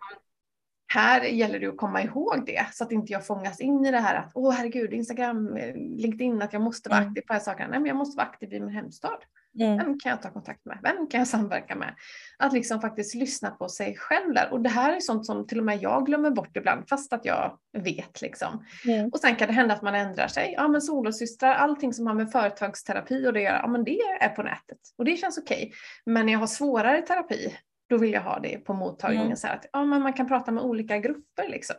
här 0.93 1.21
gäller 1.21 1.59
det 1.59 1.67
att 1.67 1.77
komma 1.77 2.01
ihåg 2.01 2.43
det 2.45 2.65
så 2.71 2.83
att 2.83 2.91
inte 2.91 3.13
jag 3.13 3.25
fångas 3.27 3.59
in 3.61 3.85
i 3.85 3.91
det 3.91 3.99
här 3.99 4.15
att 4.15 4.31
åh 4.35 4.51
herregud 4.53 4.93
Instagram, 4.93 5.55
eh, 5.57 5.75
LinkedIn, 5.75 6.41
att 6.41 6.53
jag 6.53 6.61
måste 6.61 6.89
vara 6.89 6.99
Mm. 6.99 7.09
aktiv 7.11 7.21
på 7.21 7.27
de 7.27 7.33
här 7.33 7.41
sakerna. 7.41 7.69
Nej 7.69 7.79
men 7.79 7.87
jag 7.87 7.97
måste 7.97 8.17
vara 8.17 8.27
aktiv 8.27 8.53
i 8.53 8.59
min 8.59 8.69
hemstad. 8.75 9.17
Mm. 9.59 9.77
Vem 9.77 9.99
kan 9.99 10.09
jag 10.09 10.21
ta 10.21 10.31
kontakt 10.31 10.65
med? 10.65 10.79
Vem 10.83 11.07
kan 11.07 11.19
jag 11.19 11.27
samverka 11.27 11.75
med? 11.75 11.95
Att 12.37 12.53
liksom 12.53 12.81
faktiskt 12.81 13.15
lyssna 13.15 13.51
på 13.51 13.69
sig 13.69 13.95
själv 13.97 14.33
där. 14.33 14.51
Och 14.51 14.61
det 14.61 14.69
här 14.69 14.95
är 14.95 14.99
sånt 14.99 15.25
som 15.25 15.47
till 15.47 15.59
och 15.59 15.65
med 15.65 15.81
jag 15.81 16.05
glömmer 16.05 16.31
bort 16.31 16.57
ibland 16.57 16.89
fast 16.89 17.13
att 17.13 17.25
jag 17.25 17.57
vet 17.77 18.21
liksom. 18.21 18.65
Mm. 18.87 19.09
Och 19.09 19.19
sen 19.19 19.35
kan 19.35 19.47
det 19.47 19.53
hända 19.53 19.73
att 19.73 19.81
man 19.81 19.95
ändrar 19.95 20.27
sig. 20.27 20.53
Ja 20.57 20.67
men 20.67 20.81
solosystrar, 20.81 21.55
allting 21.55 21.93
som 21.93 22.07
har 22.07 22.13
med 22.13 22.31
företagsterapi 22.31 23.27
och 23.27 23.33
det 23.33 23.41
göra, 23.41 23.59
ja 23.61 23.67
men 23.67 23.83
det 23.83 23.99
är 24.19 24.29
på 24.29 24.43
nätet. 24.43 24.79
Och 24.97 25.05
det 25.05 25.17
känns 25.17 25.37
okej. 25.37 25.57
Okay. 25.57 25.71
Men 26.05 26.25
när 26.25 26.33
jag 26.33 26.39
har 26.39 26.47
svårare 26.47 27.01
terapi, 27.01 27.55
då 27.89 27.97
vill 27.97 28.13
jag 28.13 28.21
ha 28.21 28.39
det 28.39 28.57
på 28.57 28.73
mottagningen 28.73 29.25
mm. 29.25 29.37
så 29.37 29.47
att 29.47 29.65
ja, 29.73 29.85
men 29.85 30.01
man 30.01 30.13
kan 30.13 30.27
prata 30.27 30.51
med 30.51 30.63
olika 30.63 30.97
grupper 30.97 31.49
liksom. 31.49 31.75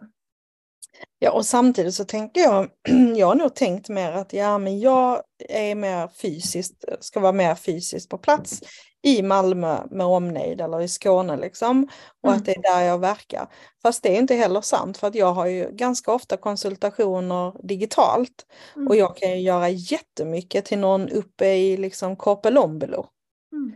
Ja, 1.19 1.31
och 1.31 1.47
samtidigt 1.47 1.95
så 1.95 2.05
tänker 2.05 2.41
jag, 2.41 2.69
jag 3.17 3.27
har 3.27 3.35
nog 3.35 3.55
tänkt 3.55 3.89
mer 3.89 4.13
att 4.13 4.33
ja, 4.33 4.59
men 4.59 4.81
jag 4.81 5.23
är 5.49 5.75
mer 5.75 6.09
fysiskt, 6.09 6.85
ska 7.01 7.21
vara 7.21 7.33
mer 7.33 7.55
fysiskt 7.55 8.09
på 8.09 8.19
plats 8.19 8.61
i 9.03 9.23
Malmö 9.23 9.87
med 9.91 10.07
omnejd 10.07 10.61
eller 10.61 10.81
i 10.81 10.89
Skåne 10.89 11.37
liksom. 11.37 11.89
Och 12.23 12.29
mm. 12.29 12.39
att 12.39 12.47
det 12.47 12.57
är 12.57 12.63
där 12.63 12.83
jag 12.83 12.99
verkar. 12.99 13.47
Fast 13.83 14.03
det 14.03 14.17
är 14.17 14.19
inte 14.19 14.35
heller 14.35 14.61
sant 14.61 14.99
för 14.99 15.07
att 15.07 15.15
jag 15.15 15.33
har 15.33 15.47
ju 15.47 15.71
ganska 15.73 16.13
ofta 16.13 16.37
konsultationer 16.37 17.67
digitalt. 17.69 18.47
Mm. 18.77 18.89
Och 18.89 18.97
jag 18.97 19.17
kan 19.17 19.31
ju 19.31 19.41
göra 19.41 19.69
jättemycket 19.69 20.65
till 20.65 20.79
någon 20.79 21.09
uppe 21.09 21.47
i 21.47 21.77
liksom 21.77 22.17
Korpelombolo. 22.17 23.07
Mm. 23.53 23.73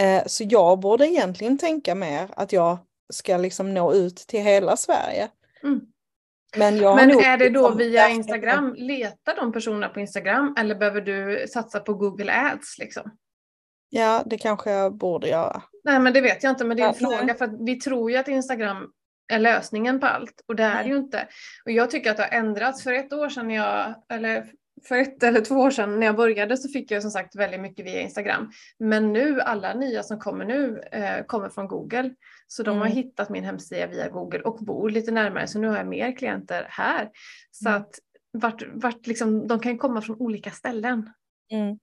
Eh, 0.00 0.26
så 0.26 0.44
jag 0.48 0.80
borde 0.80 1.06
egentligen 1.06 1.58
tänka 1.58 1.94
mer 1.94 2.28
att 2.36 2.52
jag 2.52 2.78
ska 3.12 3.36
liksom 3.36 3.74
nå 3.74 3.92
ut 3.92 4.16
till 4.16 4.40
hela 4.40 4.76
Sverige. 4.76 5.28
Men, 6.56 6.74
Men 6.74 7.10
är 7.10 7.38
det 7.38 7.48
då 7.48 7.74
via 7.74 8.08
Instagram? 8.08 8.74
Letar 8.78 9.36
de 9.36 9.52
personerna 9.52 9.88
på 9.88 10.00
Instagram 10.00 10.54
eller 10.58 10.74
behöver 10.74 11.00
du 11.00 11.46
satsa 11.48 11.80
på 11.80 11.94
Google 11.94 12.32
Ads? 12.32 12.78
Liksom? 12.78 13.10
Ja, 13.88 14.22
det 14.26 14.38
kanske 14.38 14.70
jag 14.70 14.96
borde 14.96 15.28
göra. 15.28 15.62
Nej, 15.84 16.00
men 16.00 16.12
det 16.12 16.20
vet 16.20 16.42
jag 16.42 16.50
inte, 16.50 16.64
men 16.64 16.76
det 16.76 16.82
är 16.82 16.88
en 16.88 16.94
ja, 17.00 17.18
fråga 17.18 17.34
för 17.34 17.44
att 17.44 17.60
vi 17.60 17.76
tror 17.76 18.10
ju 18.10 18.16
att 18.16 18.28
Instagram 18.28 18.86
är 19.32 19.38
lösningen 19.38 20.00
på 20.00 20.06
allt 20.06 20.44
och 20.48 20.56
det 20.56 20.62
är 20.62 20.82
det 20.84 20.90
ju 20.90 20.96
inte. 20.96 21.28
Och 21.64 21.70
jag 21.70 21.90
tycker 21.90 22.10
att 22.10 22.16
det 22.16 22.22
har 22.22 22.38
ändrats. 22.38 22.82
För 22.82 22.92
ett 22.92 23.12
år 23.12 23.28
sedan, 23.28 23.50
jag, 23.50 23.94
eller 24.08 24.46
för 24.88 24.96
ett 24.96 25.22
eller 25.22 25.40
två 25.40 25.54
år 25.54 25.70
sedan 25.70 26.00
när 26.00 26.06
jag 26.06 26.16
började 26.16 26.56
så 26.56 26.68
fick 26.68 26.90
jag 26.90 27.02
som 27.02 27.10
sagt 27.10 27.36
väldigt 27.36 27.60
mycket 27.60 27.86
via 27.86 28.00
Instagram. 28.00 28.50
Men 28.78 29.12
nu, 29.12 29.40
alla 29.40 29.74
nya 29.74 30.02
som 30.02 30.18
kommer 30.18 30.44
nu 30.44 30.82
eh, 30.92 31.24
kommer 31.26 31.48
från 31.48 31.68
Google. 31.68 32.10
Så 32.52 32.62
de 32.62 32.70
mm. 32.70 32.80
har 32.80 32.88
hittat 32.88 33.30
min 33.30 33.44
hemsida 33.44 33.86
via 33.86 34.08
Google 34.08 34.40
och 34.40 34.58
bor 34.58 34.90
lite 34.90 35.10
närmare 35.10 35.46
så 35.46 35.58
nu 35.58 35.68
har 35.68 35.76
jag 35.76 35.86
mer 35.86 36.16
klienter 36.16 36.66
här. 36.70 37.10
Så 37.50 37.68
mm. 37.68 37.82
att 37.82 37.98
vart, 38.32 38.62
vart 38.72 39.06
liksom, 39.06 39.46
de 39.46 39.60
kan 39.60 39.78
komma 39.78 40.02
från 40.02 40.16
olika 40.20 40.50
ställen. 40.50 41.10
Mm. 41.50 41.78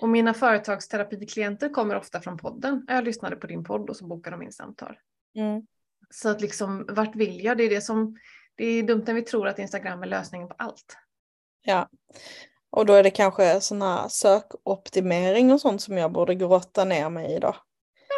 Och 0.00 0.08
mina 0.08 0.34
företagsterapiklienter 0.34 1.68
kommer 1.68 1.96
ofta 1.96 2.20
från 2.20 2.36
podden. 2.36 2.84
Jag 2.88 3.04
lyssnade 3.04 3.36
på 3.36 3.46
din 3.46 3.64
podd 3.64 3.90
och 3.90 3.96
så 3.96 4.06
bokade 4.06 4.36
de 4.36 4.42
in 4.42 4.52
samtal. 4.52 4.98
Mm. 5.34 5.66
Så 6.10 6.28
att 6.28 6.40
liksom, 6.40 6.86
vart 6.88 7.16
vill 7.16 7.44
jag? 7.44 7.58
Det 7.58 7.64
är 7.64 7.70
det 7.70 7.80
som, 7.80 8.16
det 8.54 8.64
är 8.64 8.82
dumt 8.82 9.04
när 9.06 9.14
vi 9.14 9.22
tror 9.22 9.48
att 9.48 9.58
Instagram 9.58 10.02
är 10.02 10.06
lösningen 10.06 10.48
på 10.48 10.54
allt. 10.58 10.96
Ja, 11.62 11.88
och 12.70 12.86
då 12.86 12.92
är 12.92 13.02
det 13.02 13.10
kanske 13.10 13.60
sådana 13.60 14.08
sökoptimering 14.08 15.52
och 15.52 15.60
sånt 15.60 15.82
som 15.82 15.98
jag 15.98 16.12
borde 16.12 16.34
grotta 16.34 16.84
ner 16.84 17.10
mig 17.10 17.36
i 17.36 17.38
då. 17.38 17.56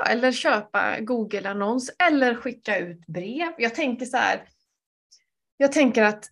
Ja, 0.00 0.06
eller 0.06 0.32
köpa 0.32 1.00
Google-annons 1.00 1.90
eller 2.08 2.34
skicka 2.34 2.78
ut 2.78 3.06
brev. 3.06 3.52
Jag 3.58 3.74
tänker 3.74 4.06
så 4.06 4.16
här. 4.16 4.42
Jag 5.56 5.72
tänker 5.72 6.02
att 6.02 6.30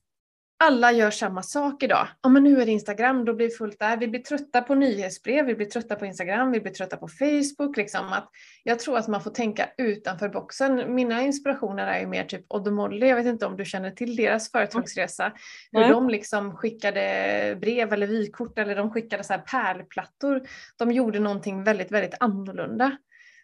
alla 0.65 0.93
gör 0.93 1.11
samma 1.11 1.43
sak 1.43 1.83
idag. 1.83 2.09
Ja, 2.23 2.29
men 2.29 2.45
nu 2.45 2.61
är 2.61 2.67
det 2.67 2.73
Instagram, 2.73 3.25
då 3.25 3.35
blir 3.35 3.49
det 3.49 3.55
fullt 3.55 3.79
där. 3.79 3.97
Vi 3.97 4.09
blir 4.09 4.21
trötta 4.21 4.63
på 4.63 4.75
nyhetsbrev, 4.75 5.47
vi 5.47 5.55
blir 5.55 5.67
trötta 5.67 5.97
på 5.97 6.07
Instagram, 6.07 6.53
vi 6.53 6.61
blir 6.61 6.73
trötta 6.73 6.97
på 6.97 7.09
Facebook. 7.09 7.77
Liksom. 7.77 8.13
Att 8.13 8.31
jag 8.65 8.79
tror 8.79 8.99
att 8.99 9.09
man 9.09 9.23
får 9.23 9.31
tänka 9.31 9.69
utanför 9.79 10.29
boxen. 10.29 10.95
Mina 10.95 11.23
inspirationer 11.23 11.87
är 11.87 12.01
ju 12.01 12.07
mer 12.07 12.25
typ 12.25 12.45
Odd 12.49 12.73
Molly. 12.73 13.07
Jag 13.07 13.17
vet 13.17 13.27
inte 13.27 13.47
om 13.47 13.57
du 13.57 13.65
känner 13.65 13.91
till 13.91 14.17
deras 14.17 14.53
företagsresa. 14.53 15.33
Hur 15.73 15.83
mm. 15.83 15.93
de 15.93 16.09
liksom 16.09 16.57
skickade 16.57 17.59
brev 17.61 17.93
eller 17.93 18.07
vykort 18.07 18.59
eller 18.59 18.77
de 18.77 18.91
skickade 18.91 19.25
så 19.25 19.33
här 19.33 19.41
pärlplattor. 19.41 20.43
De 20.77 20.93
gjorde 20.93 21.19
någonting 21.19 21.65
väldigt, 21.65 21.93
väldigt 21.93 22.15
annorlunda. 22.21 22.97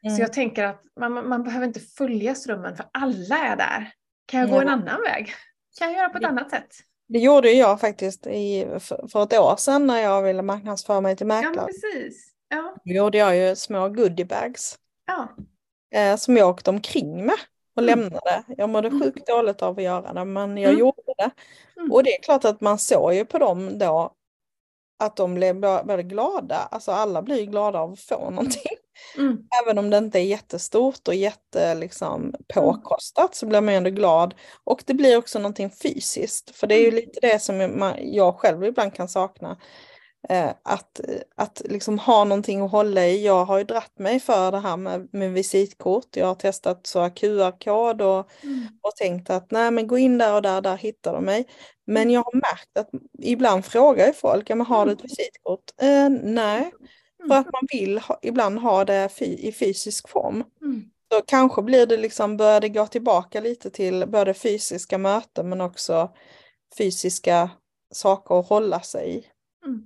Mm. 0.04 0.16
Så 0.16 0.22
jag 0.22 0.32
tänker 0.32 0.64
att 0.64 0.82
man, 1.00 1.28
man 1.28 1.42
behöver 1.42 1.66
inte 1.66 1.80
följa 1.80 2.34
strömmen 2.34 2.76
för 2.76 2.86
alla 2.92 3.38
är 3.38 3.56
där. 3.56 3.92
Kan 4.26 4.40
jag 4.40 4.50
gå 4.50 4.60
en 4.60 4.68
annan 4.68 5.02
väg? 5.02 5.32
Kan 5.78 5.88
jag 5.88 5.96
göra 5.96 6.08
på 6.08 6.18
ett 6.18 6.24
annat 6.24 6.50
sätt? 6.50 6.76
Det 7.08 7.18
gjorde 7.18 7.50
jag 7.50 7.80
faktiskt 7.80 8.26
i, 8.26 8.66
för 8.80 9.22
ett 9.22 9.38
år 9.38 9.56
sedan 9.56 9.86
när 9.86 9.98
jag 9.98 10.22
ville 10.22 10.42
marknadsföra 10.42 11.00
mig 11.00 11.16
till 11.16 11.26
mäklare. 11.26 11.54
Ja, 11.56 11.66
precis. 11.66 12.32
Ja. 12.48 12.76
Då 12.84 12.92
gjorde 12.92 13.18
jag 13.18 13.36
ju 13.36 13.56
små 13.56 13.88
goodiebags. 13.88 14.78
Ja. 15.06 15.28
Eh, 15.94 16.16
som 16.16 16.36
jag 16.36 16.48
åkte 16.48 16.70
omkring 16.70 17.26
med 17.26 17.36
och 17.76 17.82
mm. 17.82 18.00
lämnade. 18.00 18.42
Jag 18.48 18.68
mådde 18.68 18.88
mm. 18.88 19.02
sjukt 19.02 19.26
dåligt 19.26 19.62
av 19.62 19.76
att 19.76 19.82
göra 19.82 20.12
det 20.12 20.24
men 20.24 20.56
jag 20.56 20.68
mm. 20.68 20.80
gjorde 20.80 21.02
det. 21.16 21.30
Mm. 21.76 21.92
Och 21.92 22.04
det 22.04 22.14
är 22.14 22.22
klart 22.22 22.44
att 22.44 22.60
man 22.60 22.78
såg 22.78 23.14
ju 23.14 23.24
på 23.24 23.38
dem 23.38 23.78
då 23.78 24.14
att 24.98 25.16
de 25.16 25.34
blev 25.34 25.60
väldigt 25.60 26.06
glada. 26.06 26.56
Alltså 26.70 26.92
alla 26.92 27.22
blir 27.22 27.46
glada 27.46 27.78
av 27.78 27.92
att 27.92 28.00
få 28.00 28.20
någonting. 28.30 28.76
Mm. 29.16 29.38
Även 29.62 29.78
om 29.78 29.90
det 29.90 29.98
inte 29.98 30.18
är 30.18 30.24
jättestort 30.24 31.08
och 31.08 31.14
jätte 31.14 31.74
liksom, 31.74 32.34
påkostat 32.54 33.34
så 33.34 33.46
blir 33.46 33.60
man 33.60 33.74
ändå 33.74 33.90
glad. 33.90 34.34
Och 34.64 34.82
det 34.86 34.94
blir 34.94 35.16
också 35.16 35.38
någonting 35.38 35.70
fysiskt. 35.70 36.56
För 36.56 36.66
det 36.66 36.74
är 36.74 36.80
ju 36.80 36.88
mm. 36.88 36.94
lite 36.94 37.20
det 37.22 37.38
som 37.42 37.92
jag 38.02 38.36
själv 38.36 38.64
ibland 38.64 38.94
kan 38.94 39.08
sakna. 39.08 39.58
Eh, 40.28 40.50
att 40.62 41.00
att 41.36 41.62
liksom 41.64 41.98
ha 41.98 42.24
någonting 42.24 42.60
att 42.60 42.70
hålla 42.70 43.06
i. 43.06 43.24
Jag 43.24 43.44
har 43.44 43.58
ju 43.58 43.64
dratt 43.64 43.98
mig 43.98 44.20
för 44.20 44.52
det 44.52 44.58
här 44.58 44.76
med, 44.76 45.08
med 45.12 45.32
visitkort. 45.32 46.16
Jag 46.16 46.26
har 46.26 46.34
testat 46.34 46.86
så 46.86 47.10
QR-kod 47.10 48.02
och, 48.02 48.30
mm. 48.42 48.66
och 48.82 48.96
tänkt 48.96 49.30
att 49.30 49.50
nej 49.50 49.70
men 49.70 49.86
gå 49.86 49.98
in 49.98 50.18
där 50.18 50.34
och 50.34 50.42
där, 50.42 50.60
där 50.60 50.76
hittar 50.76 51.12
de 51.12 51.24
mig. 51.24 51.46
Men 51.86 52.02
mm. 52.02 52.14
jag 52.14 52.22
har 52.22 52.34
märkt 52.34 52.78
att 52.78 52.90
ibland 53.22 53.64
frågar 53.64 54.06
ju 54.06 54.12
folk, 54.12 54.50
ja 54.50 54.54
men 54.54 54.66
har 54.66 54.86
du 54.86 54.92
ett 54.92 55.00
mm. 55.00 55.08
visitkort? 55.08 55.64
Eh, 55.80 56.08
nej, 56.22 56.72
för 57.28 57.34
att 57.34 57.52
man 57.52 57.66
vill 57.72 57.98
ha, 57.98 58.18
ibland 58.22 58.58
ha 58.58 58.84
det 58.84 59.10
i 59.20 59.52
fysisk 59.52 60.08
form. 60.08 60.44
Mm. 60.62 60.90
Så 61.12 61.22
kanske 61.26 61.62
blir 61.62 61.86
det 61.86 61.96
liksom, 61.96 62.36
börjar 62.36 62.60
det 62.60 62.68
gå 62.68 62.86
tillbaka 62.86 63.40
lite 63.40 63.70
till 63.70 64.04
både 64.06 64.34
fysiska 64.34 64.98
möten 64.98 65.48
men 65.48 65.60
också 65.60 66.10
fysiska 66.78 67.50
saker 67.90 68.40
att 68.40 68.48
hålla 68.48 68.80
sig 68.80 69.16
i. 69.16 69.26
Mm. 69.66 69.82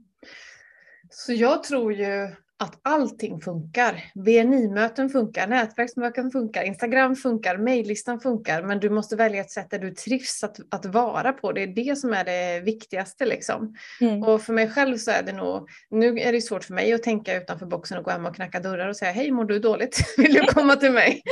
Så 1.10 1.32
jag 1.32 1.62
tror 1.62 1.92
ju 1.92 2.28
att 2.60 2.78
allting 2.82 3.40
funkar. 3.40 4.04
BNI-möten 4.14 5.10
funkar, 5.10 5.46
nätverksmöten 5.46 6.30
funkar, 6.30 6.62
Instagram 6.62 7.16
funkar, 7.16 7.56
mejllistan 7.56 8.20
funkar, 8.20 8.62
men 8.62 8.80
du 8.80 8.90
måste 8.90 9.16
välja 9.16 9.40
ett 9.40 9.50
sätt 9.50 9.70
där 9.70 9.78
du 9.78 9.90
trivs 9.90 10.44
att, 10.44 10.56
att 10.70 10.86
vara 10.86 11.32
på. 11.32 11.52
Det 11.52 11.62
är 11.62 11.66
det 11.66 11.98
som 11.98 12.12
är 12.12 12.24
det 12.24 12.60
viktigaste. 12.60 13.26
Liksom. 13.26 13.76
Mm. 14.00 14.22
Och 14.22 14.42
för 14.42 14.52
mig 14.52 14.70
själv 14.70 14.96
så 14.96 15.10
är 15.10 15.22
det 15.22 15.32
nog, 15.32 15.68
nu 15.90 16.20
är 16.20 16.32
det 16.32 16.40
svårt 16.40 16.64
för 16.64 16.74
mig 16.74 16.92
att 16.92 17.02
tänka 17.02 17.36
utanför 17.36 17.66
boxen 17.66 17.98
och 17.98 18.04
gå 18.04 18.10
hem 18.10 18.26
och 18.26 18.34
knacka 18.34 18.60
dörrar 18.60 18.88
och 18.88 18.96
säga 18.96 19.12
hej, 19.12 19.30
mår 19.30 19.44
du 19.44 19.58
dåligt? 19.58 20.00
Vill 20.16 20.34
du 20.34 20.46
komma 20.46 20.76
till 20.76 20.92
mig? 20.92 21.22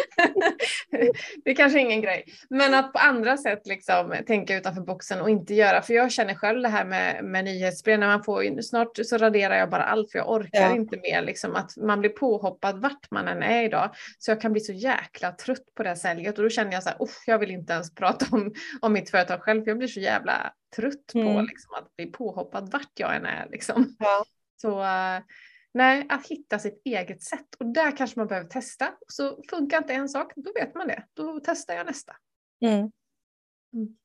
det 1.44 1.50
är 1.50 1.54
kanske 1.54 1.80
ingen 1.80 2.00
grej. 2.00 2.24
Men 2.50 2.74
att 2.74 2.92
på 2.92 2.98
andra 2.98 3.36
sätt 3.36 3.66
liksom, 3.66 4.14
tänka 4.26 4.56
utanför 4.56 4.82
boxen 4.82 5.20
och 5.20 5.30
inte 5.30 5.54
göra, 5.54 5.82
för 5.82 5.94
jag 5.94 6.12
känner 6.12 6.34
själv 6.34 6.62
det 6.62 6.68
här 6.68 6.84
med, 6.84 7.24
med 7.24 7.44
nyhetsbrev, 7.44 7.98
när 7.98 8.06
man 8.06 8.24
får, 8.24 8.62
snart 8.62 8.96
så 9.04 9.18
raderar 9.18 9.56
jag 9.56 9.70
bara 9.70 9.84
allt 9.84 10.10
för 10.10 10.18
jag 10.18 10.30
orkar 10.30 10.60
ja. 10.60 10.76
inte 10.76 10.96
mer 10.96 11.15
liksom 11.22 11.54
att 11.54 11.76
man 11.76 12.00
blir 12.00 12.10
påhoppad 12.10 12.82
vart 12.82 13.10
man 13.10 13.28
än 13.28 13.42
är 13.42 13.64
idag. 13.64 13.90
Så 14.18 14.30
jag 14.30 14.40
kan 14.40 14.52
bli 14.52 14.60
så 14.60 14.72
jäkla 14.72 15.32
trött 15.32 15.74
på 15.74 15.82
det 15.82 15.88
här 15.88 15.96
säljet 15.96 16.38
och 16.38 16.44
då 16.44 16.50
känner 16.50 16.72
jag 16.72 16.82
så 16.82 16.88
här, 16.88 16.98
jag 17.26 17.38
vill 17.38 17.50
inte 17.50 17.72
ens 17.72 17.94
prata 17.94 18.26
om, 18.30 18.54
om 18.80 18.92
mitt 18.92 19.10
företag 19.10 19.42
själv 19.42 19.62
för 19.62 19.70
jag 19.70 19.78
blir 19.78 19.88
så 19.88 20.00
jävla 20.00 20.52
trött 20.76 21.14
mm. 21.14 21.34
på 21.34 21.40
liksom, 21.40 21.74
att 21.74 21.96
bli 21.96 22.06
påhoppad 22.06 22.72
vart 22.72 22.92
jag 22.94 23.16
än 23.16 23.26
är. 23.26 23.48
Liksom. 23.50 23.96
Ja. 23.98 24.24
Så 24.56 24.80
uh, 24.80 25.24
nej, 25.74 26.06
att 26.08 26.26
hitta 26.26 26.58
sitt 26.58 26.82
eget 26.84 27.22
sätt 27.22 27.54
och 27.58 27.66
där 27.66 27.96
kanske 27.96 28.20
man 28.20 28.26
behöver 28.26 28.48
testa. 28.48 28.92
Så 29.08 29.42
funkar 29.50 29.78
inte 29.78 29.92
en 29.92 30.08
sak, 30.08 30.32
då 30.36 30.52
vet 30.52 30.74
man 30.74 30.88
det. 30.88 31.04
Då 31.14 31.40
testar 31.44 31.74
jag 31.74 31.86
nästa. 31.86 32.16
Mm. 32.60 32.78
Mm. 32.78 33.96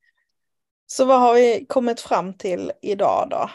Så 0.86 1.06
vad 1.06 1.20
har 1.20 1.34
vi 1.34 1.66
kommit 1.70 2.02
fram 2.02 2.34
till 2.34 2.72
idag 2.82 3.28
då? 3.30 3.50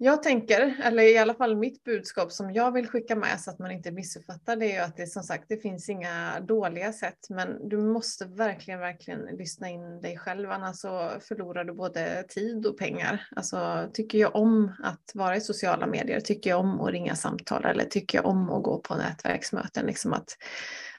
Jag 0.00 0.22
tänker, 0.22 0.76
eller 0.82 1.02
i 1.02 1.18
alla 1.18 1.34
fall 1.34 1.56
mitt 1.56 1.84
budskap 1.84 2.32
som 2.32 2.52
jag 2.52 2.72
vill 2.72 2.88
skicka 2.88 3.16
med 3.16 3.40
så 3.40 3.50
att 3.50 3.58
man 3.58 3.70
inte 3.70 3.90
missuppfattar 3.90 4.56
det 4.56 4.66
är 4.66 4.74
ju 4.74 4.78
att 4.78 4.96
det 4.96 5.06
som 5.06 5.22
sagt, 5.22 5.44
det 5.48 5.56
finns 5.56 5.88
inga 5.88 6.40
dåliga 6.40 6.92
sätt, 6.92 7.18
men 7.30 7.68
du 7.68 7.78
måste 7.78 8.24
verkligen, 8.24 8.80
verkligen 8.80 9.20
lyssna 9.20 9.68
in 9.68 10.00
dig 10.00 10.18
själv, 10.18 10.50
annars 10.50 10.76
så 10.76 11.10
förlorar 11.20 11.64
du 11.64 11.72
både 11.72 12.24
tid 12.28 12.66
och 12.66 12.78
pengar. 12.78 13.28
Alltså, 13.36 13.88
tycker 13.92 14.18
jag 14.18 14.36
om 14.36 14.72
att 14.82 15.10
vara 15.14 15.36
i 15.36 15.40
sociala 15.40 15.86
medier, 15.86 16.20
tycker 16.20 16.50
jag 16.50 16.60
om 16.60 16.80
att 16.80 16.90
ringa 16.90 17.14
samtal 17.14 17.64
eller 17.64 17.84
tycker 17.84 18.18
jag 18.18 18.26
om 18.26 18.50
att 18.50 18.62
gå 18.62 18.78
på 18.78 18.94
nätverksmöten, 18.94 19.86
liksom 19.86 20.12
att, 20.12 20.36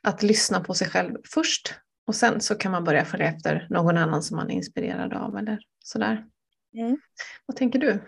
att 0.02 0.24
lyssna 0.24 0.60
på 0.60 0.74
sig 0.74 0.88
själv 0.90 1.18
först 1.34 1.74
och 2.08 2.16
sen 2.16 2.42
så 2.42 2.56
kan 2.56 2.72
man 2.72 2.84
börja 2.84 3.06
följa 3.06 3.28
efter 3.28 3.68
någon 3.70 3.98
annan 3.98 4.24
som 4.24 4.38
man 4.38 4.52
är 4.52 4.56
inspirerad 4.56 5.14
av 5.14 5.38
eller 5.38 5.60
sådär. 5.84 6.26
Mm. 6.74 6.98
Vad 7.46 7.58
tänker 7.58 7.80
du? 7.80 8.00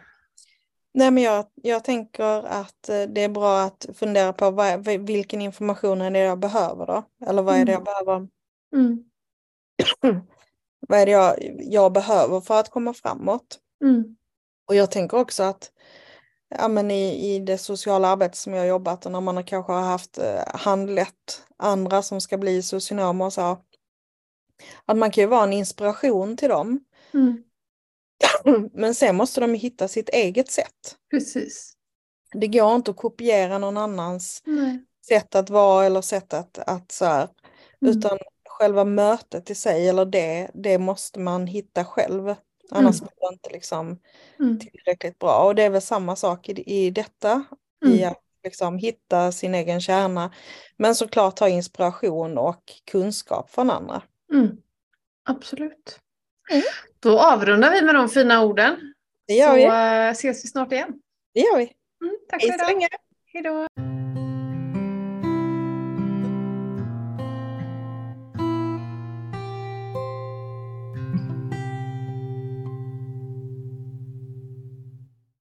Nej, 0.93 1.11
men 1.11 1.23
jag, 1.23 1.45
jag 1.55 1.83
tänker 1.83 2.43
att 2.43 2.89
eh, 2.89 3.03
det 3.03 3.23
är 3.23 3.29
bra 3.29 3.61
att 3.61 3.85
fundera 3.93 4.33
på 4.33 4.51
vad, 4.51 4.87
vilken 4.87 5.41
information 5.41 6.01
är 6.01 6.11
det 6.11 6.19
jag 6.19 6.39
behöver 6.39 6.85
då? 6.85 7.03
Eller 7.27 7.41
vad 7.41 7.55
är 7.55 7.65
det 7.65 7.71
jag 7.71 7.83
behöver? 7.83 8.27
Mm. 8.75 9.03
vad 10.87 10.99
är 10.99 11.05
det 11.05 11.11
jag, 11.11 11.35
jag 11.59 11.93
behöver 11.93 12.41
för 12.41 12.59
att 12.59 12.69
komma 12.69 12.93
framåt? 12.93 13.59
Mm. 13.83 14.15
Och 14.67 14.75
jag 14.75 14.91
tänker 14.91 15.17
också 15.17 15.43
att 15.43 15.71
ja, 16.49 16.67
men 16.67 16.91
i, 16.91 17.35
i 17.35 17.39
det 17.39 17.57
sociala 17.57 18.07
arbetet 18.07 18.37
som 18.37 18.53
jag 18.53 18.61
har 18.61 18.67
jobbat 18.67 19.05
och 19.05 19.11
när 19.11 19.21
man 19.21 19.43
kanske 19.43 19.73
har 19.73 19.81
haft 19.81 20.17
eh, 20.17 20.43
handlett 20.47 21.43
andra 21.57 22.01
som 22.01 22.21
ska 22.21 22.37
bli 22.37 22.61
socionomer 22.61 23.25
och 23.25 23.33
så. 23.33 23.57
Att 24.85 24.97
man 24.97 25.11
kan 25.11 25.21
ju 25.21 25.27
vara 25.27 25.43
en 25.43 25.53
inspiration 25.53 26.37
till 26.37 26.49
dem. 26.49 26.79
Mm. 27.13 27.43
Men 28.73 28.95
sen 28.95 29.15
måste 29.15 29.41
de 29.41 29.53
hitta 29.53 29.87
sitt 29.87 30.09
eget 30.09 30.51
sätt. 30.51 30.95
Precis. 31.11 31.73
Det 32.33 32.47
går 32.47 32.75
inte 32.75 32.91
att 32.91 32.97
kopiera 32.97 33.57
någon 33.57 33.77
annans 33.77 34.41
Nej. 34.45 34.85
sätt 35.07 35.35
att 35.35 35.49
vara 35.49 35.85
eller 35.85 36.01
sätt 36.01 36.33
att, 36.33 36.57
att 36.57 36.91
så 36.91 37.05
här, 37.05 37.29
Mm. 37.81 37.97
utan 37.97 38.17
själva 38.49 38.83
mötet 38.85 39.49
i 39.49 39.55
sig 39.55 39.89
eller 39.89 40.05
det, 40.05 40.51
det 40.53 40.77
måste 40.77 41.19
man 41.19 41.47
hitta 41.47 41.85
själv. 41.85 42.35
Annars 42.71 43.01
Mm. 43.01 43.07
blir 43.17 43.29
det 43.29 43.33
inte 43.33 43.49
liksom 43.49 43.99
Mm. 44.39 44.59
tillräckligt 44.59 45.19
bra. 45.19 45.43
Och 45.43 45.55
det 45.55 45.63
är 45.63 45.69
väl 45.69 45.81
samma 45.81 46.15
sak 46.15 46.49
i, 46.49 46.63
i 46.85 46.89
detta, 46.91 47.43
i 47.85 47.97
Mm. 47.97 48.11
att 48.11 48.17
liksom 48.43 48.77
hitta 48.77 49.31
sin 49.31 49.55
egen 49.55 49.81
kärna. 49.81 50.33
Men 50.77 50.95
såklart 50.95 51.35
ta 51.35 51.49
inspiration 51.49 52.37
och 52.37 52.63
kunskap 52.91 53.49
från 53.49 53.69
andra. 53.69 54.01
Mm. 54.33 54.57
Absolut. 55.29 55.99
Mm. 56.51 56.63
Då 56.99 57.19
avrundar 57.19 57.71
vi 57.71 57.81
med 57.81 57.95
de 57.95 58.09
fina 58.09 58.43
orden. 58.43 58.93
Det 59.27 59.33
gör 59.33 59.47
Så 59.47 59.55
vi. 59.55 59.63
eh, 59.65 60.09
ses 60.11 60.45
vi 60.45 60.49
snart 60.49 60.71
igen. 60.71 60.93
Det 61.33 61.39
gör 61.39 61.57
vi. 61.57 61.63
Mm, 62.03 62.17
tack 62.29 62.41
Hej 62.41 62.51
för 62.51 62.57
så 62.65 62.71
idag. 62.71 62.87
Hej 63.33 63.43
då. 63.43 63.67